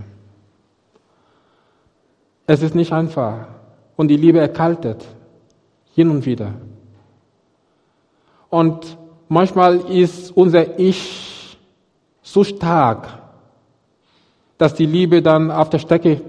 Es 2.46 2.62
ist 2.62 2.74
nicht 2.74 2.92
einfach. 2.92 3.48
Und 3.96 4.08
die 4.08 4.16
Liebe 4.16 4.40
erkaltet. 4.40 5.04
Hin 5.94 6.10
und 6.10 6.24
wieder. 6.24 6.54
Und 8.48 8.96
manchmal 9.28 9.80
ist 9.90 10.34
unser 10.34 10.78
Ich 10.78 11.58
so 12.22 12.44
stark, 12.44 13.08
dass 14.56 14.74
die 14.74 14.86
Liebe 14.86 15.20
dann 15.20 15.50
auf 15.50 15.68
der 15.68 15.78
Strecke 15.78 16.22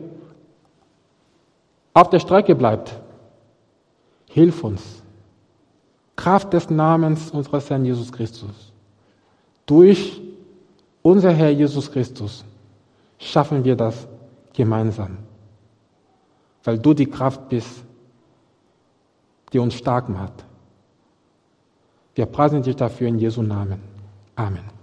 auf 2.00 2.10
der 2.10 2.20
Strecke 2.20 2.56
bleibt. 2.56 2.98
Hilf 4.28 4.64
uns. 4.64 5.04
Kraft 6.16 6.54
des 6.54 6.70
Namens 6.70 7.32
unseres 7.32 7.70
Herrn 7.70 7.84
Jesus 7.84 8.12
Christus. 8.12 8.72
Durch 9.66 10.22
unser 11.02 11.32
Herr 11.32 11.50
Jesus 11.50 11.92
Christus 11.92 12.46
schaffen 13.18 13.64
wir 13.64 13.76
das 13.76 14.08
gemeinsam. 14.54 15.18
Weil 16.64 16.80
du 16.80 16.94
die 16.94 17.06
Kraft 17.06 17.50
bist, 17.50 17.84
die 19.52 19.60
uns 19.60 19.74
stark 19.74 20.08
macht. 20.10 20.46
Wir 22.16 22.26
preisen 22.26 22.62
dich 22.62 22.76
dafür 22.76 23.08
in 23.08 23.20
Jesu 23.20 23.42
Namen. 23.42 23.82
Amen. 24.36 24.79